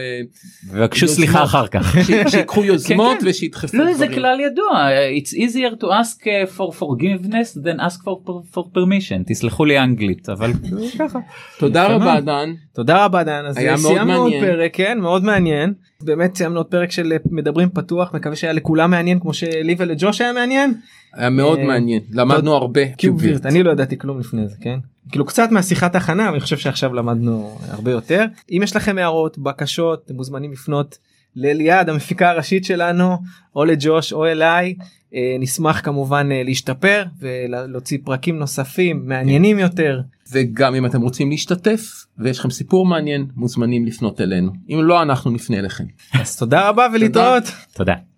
ובקשו 0.71 1.09
סליחה 1.09 1.45
אחר 1.45 1.67
כך 1.67 1.97
שיקחו 2.31 2.65
יוזמות 2.65 3.17
כן, 3.19 3.25
כן. 3.25 3.31
ושידחפו 3.31 3.77
לא, 3.77 3.95
זה 3.95 4.09
כלל 4.09 4.41
ידוע 4.41 4.89
it's 5.21 5.35
easier 5.35 5.83
to 5.83 5.87
ask 5.87 6.23
for 6.57 6.73
forgiveness 6.81 7.59
than 7.65 7.81
ask 7.81 7.99
for, 8.05 8.55
for 8.55 8.63
permission 8.75 9.23
תסלחו 9.27 9.65
לי 9.65 9.79
אנגלית 9.79 10.29
אבל 10.29 10.53
ככה. 10.99 11.19
תודה 11.59 11.87
רבה 11.87 12.21
דן. 12.21 12.53
תודה 12.75 13.05
רבה 13.05 13.25
דן. 13.25 13.45
אז 13.47 13.57
היה 13.57 13.77
מאוד 13.77 14.05
מעניין. 14.05 14.45
פרק 14.45 14.71
כן 14.75 14.99
מאוד 14.99 15.25
מעניין. 15.25 15.75
באמת 16.05 16.37
סיימנו 16.37 16.59
עוד 16.59 16.67
פרק 16.67 16.91
של 16.91 17.13
מדברים 17.31 17.69
פתוח 17.69 18.15
מקווה 18.15 18.37
שהיה 18.37 18.53
לכולם 18.53 18.91
מעניין 18.91 19.21
כמו 19.21 19.35
שלי 19.35 19.75
ולג'וש 19.79 20.21
היה 20.21 20.33
מעניין. 20.33 20.75
היה 21.15 21.31
מאוד 21.31 21.61
מעניין 21.61 22.01
למדנו 22.11 22.55
הרבה. 22.55 22.89
קיובווירט 22.89 23.47
אני 23.47 23.63
לא 23.63 23.71
ידעתי 23.71 23.99
כלום 23.99 24.21
לפני 24.21 24.49
זה 24.49 24.57
כן. 24.61 24.79
כאילו 25.11 25.25
קצת 25.25 25.51
מהשיחת 25.51 25.95
הכנה 25.97 26.29
אני 26.29 26.41
חושב 26.41 26.57
שעכשיו 26.57 26.95
למדנו 26.95 27.59
הרבה 27.69 27.91
יותר 27.91 28.25
אם 28.51 28.61
יש 28.65 28.77
לכם 28.77 28.99
הערות 28.99 29.39
בקשות 29.39 30.03
אתם 30.05 30.15
מוזמנים 30.15 30.53
לפנות 30.53 30.99
לאליעד 31.37 31.89
המפיקה 31.89 32.31
הראשית 32.31 32.65
שלנו 32.65 33.17
או 33.57 33.65
לג'וש 33.65 34.13
או 34.13 34.27
אליי 34.27 34.75
אה, 35.15 35.37
נשמח 35.41 35.81
כמובן 35.81 36.29
אה, 36.33 36.43
להשתפר 36.43 37.05
ולהוציא 37.21 37.99
פרקים 38.05 38.39
נוספים 38.39 39.03
מעניינים 39.05 39.59
יותר 39.59 40.01
וגם 40.33 40.75
אם 40.75 40.87
אתם 40.87 41.01
רוצים 41.01 41.31
להשתתף 41.31 42.07
ויש 42.19 42.39
לכם 42.39 42.51
סיפור 42.51 42.87
מעניין 42.87 43.27
מוזמנים 43.37 43.87
לפנות 43.87 44.21
אלינו 44.21 44.53
אם 44.71 44.81
לא 44.83 45.03
אנחנו 45.03 45.31
נפנה 45.31 45.59
אליכם. 45.59 45.85
אז 46.15 46.37
תודה 46.37 46.69
רבה 46.69 46.87
ולהתראות. 46.95 47.45
תודה. 47.73 47.95